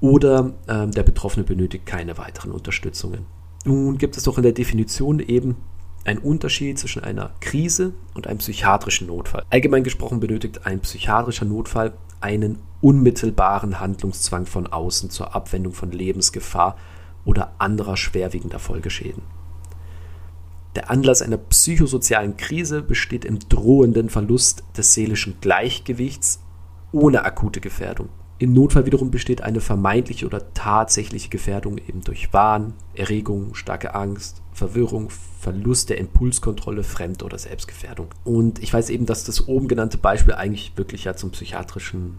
oder 0.00 0.52
ähm, 0.68 0.92
der 0.92 1.02
Betroffene 1.02 1.44
benötigt 1.44 1.86
keine 1.86 2.18
weiteren 2.18 2.52
Unterstützungen. 2.52 3.26
Nun 3.64 3.98
gibt 3.98 4.16
es 4.16 4.24
doch 4.24 4.38
in 4.38 4.42
der 4.42 4.52
Definition 4.52 5.20
eben 5.20 5.56
einen 6.04 6.18
Unterschied 6.18 6.78
zwischen 6.78 7.04
einer 7.04 7.32
Krise 7.40 7.92
und 8.14 8.26
einem 8.26 8.38
psychiatrischen 8.38 9.06
Notfall. 9.06 9.44
Allgemein 9.50 9.84
gesprochen 9.84 10.20
benötigt 10.20 10.66
ein 10.66 10.80
psychiatrischer 10.80 11.44
Notfall 11.44 11.92
einen 12.20 12.58
unmittelbaren 12.80 13.80
Handlungszwang 13.80 14.46
von 14.46 14.66
außen 14.66 15.10
zur 15.10 15.34
Abwendung 15.34 15.74
von 15.74 15.92
Lebensgefahr 15.92 16.76
oder 17.26 17.52
anderer 17.58 17.98
schwerwiegender 17.98 18.58
Folgeschäden. 18.58 19.22
Der 20.76 20.90
Anlass 20.90 21.20
einer 21.20 21.36
psychosozialen 21.36 22.36
Krise 22.36 22.80
besteht 22.80 23.24
im 23.24 23.38
drohenden 23.40 24.08
Verlust 24.08 24.62
des 24.76 24.94
seelischen 24.94 25.36
Gleichgewichts 25.40 26.40
ohne 26.92 27.24
akute 27.24 27.60
Gefährdung. 27.60 28.08
Im 28.40 28.54
Notfall 28.54 28.86
wiederum 28.86 29.10
besteht 29.10 29.42
eine 29.42 29.60
vermeintliche 29.60 30.24
oder 30.24 30.54
tatsächliche 30.54 31.28
Gefährdung 31.28 31.76
eben 31.76 32.00
durch 32.00 32.32
Wahn, 32.32 32.72
Erregung, 32.94 33.54
starke 33.54 33.94
Angst, 33.94 34.40
Verwirrung, 34.54 35.10
Verlust 35.10 35.90
der 35.90 35.98
Impulskontrolle, 35.98 36.82
Fremd- 36.82 37.22
oder 37.22 37.36
Selbstgefährdung. 37.36 38.06
Und 38.24 38.58
ich 38.62 38.72
weiß 38.72 38.88
eben, 38.88 39.04
dass 39.04 39.24
das 39.24 39.46
oben 39.46 39.68
genannte 39.68 39.98
Beispiel 39.98 40.32
eigentlich 40.32 40.72
wirklich 40.76 41.04
ja 41.04 41.14
zum 41.14 41.32
psychiatrischen 41.32 42.16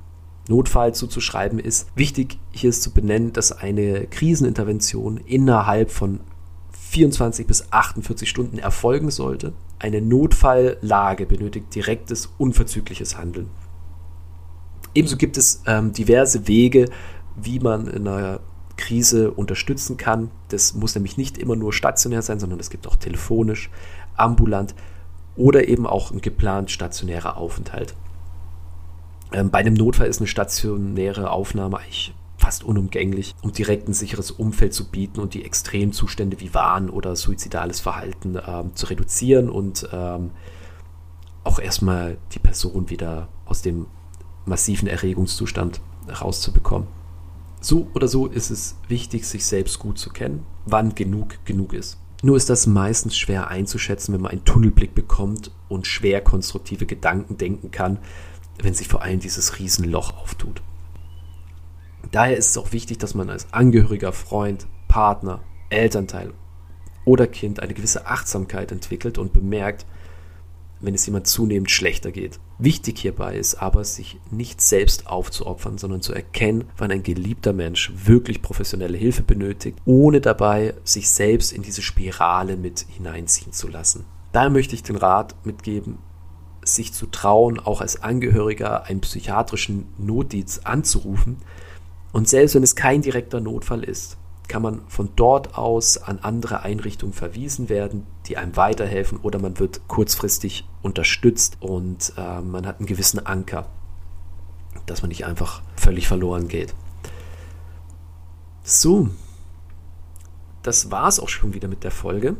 Notfall 0.48 0.94
zuzuschreiben 0.94 1.58
ist. 1.58 1.88
Wichtig 1.96 2.38
hier 2.52 2.70
ist 2.70 2.84
zu 2.84 2.92
benennen, 2.92 3.34
dass 3.34 3.52
eine 3.52 4.06
Krisenintervention 4.06 5.18
innerhalb 5.18 5.90
von 5.90 6.20
24 6.72 7.48
bis 7.48 7.72
48 7.72 8.30
Stunden 8.30 8.60
erfolgen 8.60 9.10
sollte. 9.10 9.54
Eine 9.80 10.02
Notfalllage 10.04 11.26
benötigt 11.26 11.74
direktes, 11.74 12.30
unverzügliches 12.38 13.18
Handeln. 13.18 13.50
Ebenso 14.94 15.18
gibt 15.18 15.38
es 15.38 15.64
ähm, 15.66 15.94
diverse 15.94 16.48
Wege, 16.48 16.90
wie 17.36 17.60
man 17.60 17.88
in 17.88 18.08
einer 18.08 18.42
Krise 18.78 19.32
unterstützen 19.32 19.98
kann. 19.98 20.32
Das 20.50 20.74
muss 20.74 20.96
nämlich 20.96 21.18
nicht 21.18 21.38
immer 21.38 21.56
nur 21.56 21.72
stationär 21.72 22.22
sein, 22.22 22.40
sondern 22.40 22.60
es 22.60 22.70
gibt 22.70 22.88
auch 22.88 22.96
telefonisch, 22.96 23.70
ambulant 24.16 24.76
oder 25.36 25.68
eben 25.68 25.88
auch 25.88 26.12
ein 26.12 26.22
geplant 26.22 26.72
stationärer 26.72 27.38
Aufenthalt. 27.38 27.96
Ähm, 29.32 29.50
bei 29.50 29.60
einem 29.60 29.76
Notfall 29.76 30.08
ist 30.08 30.20
eine 30.20 30.28
stationäre 30.28 31.32
Aufnahme 31.32 31.78
eigentlich 31.78 32.14
fast 32.38 32.64
unumgänglich, 32.64 33.36
um 33.44 33.52
direkt 33.52 33.88
ein 33.88 33.94
sicheres 33.94 34.32
Umfeld 34.32 34.74
zu 34.74 34.90
bieten 34.90 35.20
und 35.20 35.36
die 35.36 35.46
Extremzustände 35.46 36.40
wie 36.40 36.54
Wahn 36.54 36.90
oder 36.90 37.16
suizidales 37.16 37.80
Verhalten 37.80 38.38
ähm, 38.46 38.76
zu 38.76 38.88
reduzieren 38.88 39.50
und 39.50 39.88
ähm, 39.94 40.32
auch 41.44 41.60
erstmal 41.60 42.18
die 42.34 42.40
Person 42.40 42.90
wieder 42.90 43.30
aus 43.46 43.62
dem 43.62 43.86
massiven 44.46 44.88
Erregungszustand 44.88 45.82
rauszubekommen. 46.10 46.88
So 47.60 47.88
oder 47.94 48.08
so 48.08 48.26
ist 48.26 48.50
es 48.50 48.76
wichtig, 48.88 49.28
sich 49.28 49.46
selbst 49.46 49.80
gut 49.80 50.00
zu 50.00 50.10
kennen, 50.10 50.46
wann 50.66 50.96
genug 50.96 51.44
genug 51.46 51.74
ist. 51.74 51.98
Nur 52.24 52.38
ist 52.38 52.50
das 52.50 52.68
meistens 52.68 53.18
schwer 53.18 53.48
einzuschätzen, 53.48 54.14
wenn 54.14 54.22
man 54.22 54.32
einen 54.32 54.46
Tunnelblick 54.46 54.94
bekommt 54.94 55.52
und 55.70 55.88
schwer 55.88 56.22
konstruktive 56.22 56.86
Gedanken 56.86 57.38
denken 57.38 57.72
kann, 57.72 57.98
wenn 58.60 58.74
sich 58.74 58.88
vor 58.88 59.02
allem 59.02 59.20
dieses 59.20 59.60
Riesenloch 59.60 60.18
auftut. 60.18 60.62
Daher 62.12 62.38
ist 62.38 62.50
es 62.50 62.58
auch 62.58 62.74
wichtig, 62.74 62.98
dass 63.00 63.16
man 63.16 63.30
als 63.30 63.54
Angehöriger, 63.54 64.12
Freund, 64.12 64.68
Partner, 64.88 65.42
Elternteil 65.70 66.34
oder 67.06 67.26
Kind 67.26 67.60
eine 67.62 67.74
gewisse 67.74 68.06
Achtsamkeit 68.06 68.72
entwickelt 68.72 69.18
und 69.18 69.34
bemerkt, 69.34 69.86
wenn 70.82 70.94
es 70.94 71.06
jemand 71.06 71.28
zunehmend 71.28 71.72
schlechter 71.72 72.12
geht. 72.12 72.40
Wichtig 72.58 73.00
hierbei 73.00 73.38
ist 73.38 73.56
aber, 73.56 73.84
sich 73.84 74.20
nicht 74.30 74.62
selbst 74.62 75.08
aufzuopfern, 75.08 75.78
sondern 75.78 76.02
zu 76.02 76.14
erkennen, 76.14 76.66
wann 76.78 76.92
ein 76.92 77.04
geliebter 77.04 77.54
Mensch 77.54 77.92
wirklich 78.06 78.42
professionelle 78.42 78.98
Hilfe 78.98 79.24
benötigt, 79.24 79.80
ohne 79.86 80.22
dabei 80.22 80.76
sich 80.84 81.10
selbst 81.10 81.52
in 81.54 81.62
diese 81.62 81.82
Spirale 81.82 82.58
mit 82.58 82.86
hineinziehen 82.90 83.54
zu 83.54 83.68
lassen. 83.68 84.06
Daher 84.32 84.50
möchte 84.50 84.76
ich 84.76 84.84
den 84.84 84.96
Rat 84.96 85.36
mitgeben, 85.44 85.98
sich 86.64 86.94
zu 86.94 87.08
trauen, 87.08 87.60
auch 87.60 87.82
als 87.82 88.04
Angehöriger 88.04 88.84
einen 88.84 89.02
psychiatrischen 89.02 89.88
Notdienst 89.98 90.66
anzurufen. 90.68 91.38
Und 92.12 92.30
selbst 92.30 92.56
wenn 92.56 92.64
es 92.64 92.76
kein 92.76 93.02
direkter 93.02 93.42
Notfall 93.42 93.84
ist, 93.84 94.18
kann 94.52 94.62
man 94.62 94.82
von 94.90 95.12
dort 95.16 95.58
aus 95.58 95.98
an 95.98 96.20
andere 96.20 96.64
Einrichtungen 96.64 97.14
verwiesen 97.14 97.70
werden, 97.70 98.06
die 98.26 98.36
einem 98.36 98.58
weiterhelfen 98.58 99.18
oder 99.20 99.40
man 99.40 99.60
wird 99.60 99.88
kurzfristig 99.88 100.68
unterstützt 100.82 101.56
und 101.62 102.12
äh, 102.18 102.42
man 102.42 102.68
hat 102.68 102.80
einen 102.80 102.86
gewissen 102.86 103.26
Anker, 103.26 103.70
dass 104.88 105.02
man 105.04 105.08
nicht 105.08 105.26
einfach 105.26 105.62
völlig 105.78 106.10
verloren 106.10 106.50
geht. 106.50 106.76
So, 108.62 109.08
das 110.64 110.92
war 110.92 111.08
es 111.08 111.22
auch 111.22 111.30
schon 111.30 111.54
wieder 111.54 111.70
mit 111.70 111.86
der 111.86 111.92
Folge. 111.92 112.36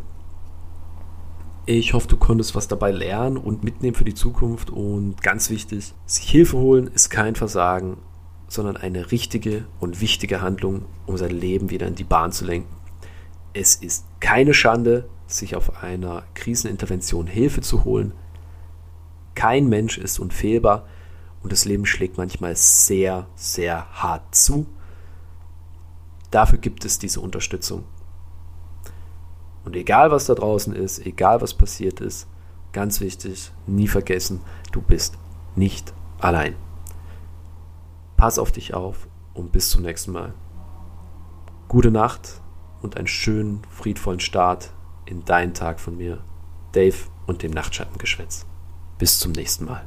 Ich 1.66 1.94
hoffe, 1.94 2.10
du 2.10 2.18
konntest 2.18 2.56
was 2.56 2.68
dabei 2.68 2.92
lernen 2.92 3.38
und 3.38 3.64
mitnehmen 3.64 3.96
für 3.96 4.04
die 4.04 4.16
Zukunft. 4.16 4.70
Und 4.70 5.24
ganz 5.24 5.50
wichtig, 5.50 5.94
sich 6.06 6.30
Hilfe 6.30 6.58
holen 6.58 6.88
ist 6.88 7.10
kein 7.10 7.36
Versagen, 7.36 8.00
sondern 8.52 8.76
eine 8.76 9.12
richtige 9.12 9.64
und 9.80 10.02
wichtige 10.02 10.42
Handlung, 10.42 10.84
um 11.06 11.16
sein 11.16 11.32
Leben 11.32 11.70
wieder 11.70 11.88
in 11.88 11.96
die 11.96 12.04
Bahn 12.04 12.34
zu 12.34 12.44
lenken. 12.44 12.76
Es 13.54 13.76
ist 13.76 14.06
keine 14.20 14.54
Schande, 14.54 15.08
sich 15.26 15.56
auf 15.56 15.82
einer 15.82 16.24
Krisenintervention 16.34 17.28
Hilfe 17.28 17.62
zu 17.62 17.86
holen. 17.86 18.12
Kein 19.36 19.70
Mensch 19.70 19.98
ist 19.98 20.20
unfehlbar 20.20 20.86
und 21.42 21.54
das 21.54 21.64
Leben 21.64 21.86
schlägt 21.86 22.18
manchmal 22.18 22.58
sehr, 22.58 23.26
sehr 23.36 23.90
hart 23.94 24.36
zu. 24.36 24.66
Dafür 26.30 26.60
gibt 26.60 26.84
es 26.84 27.00
diese 27.00 27.22
Unterstützung. 27.22 27.86
Und 29.64 29.78
egal 29.78 30.12
was 30.12 30.26
da 30.26 30.36
draußen 30.36 30.76
ist, 30.76 31.06
egal 31.06 31.40
was 31.40 31.54
passiert 31.54 32.02
ist, 32.02 32.28
ganz 32.74 33.00
wichtig, 33.00 33.54
nie 33.66 33.88
vergessen, 33.88 34.42
du 34.74 34.82
bist 34.82 35.18
nicht 35.56 35.94
allein. 36.20 36.58
Pass 38.22 38.38
auf 38.38 38.52
dich 38.52 38.76
auf 38.76 39.08
und 39.34 39.52
bis 39.52 39.72
zum 39.72 39.82
nächsten 39.82 40.12
Mal. 40.12 40.36
Gute 41.68 41.90
Nacht 41.90 42.40
und 42.84 42.96
einen 42.96 43.08
schönen, 43.08 43.64
friedvollen 43.72 44.20
Start 44.20 44.70
in 45.08 45.26
deinen 45.26 45.56
Tag 45.56 45.80
von 45.80 45.98
mir, 45.98 46.24
Dave 46.72 46.98
und 47.26 47.42
dem 47.42 47.50
Nachtschattengeschwätz. 47.50 48.46
Bis 49.00 49.18
zum 49.18 49.32
nächsten 49.32 49.66
Mal. 49.66 49.84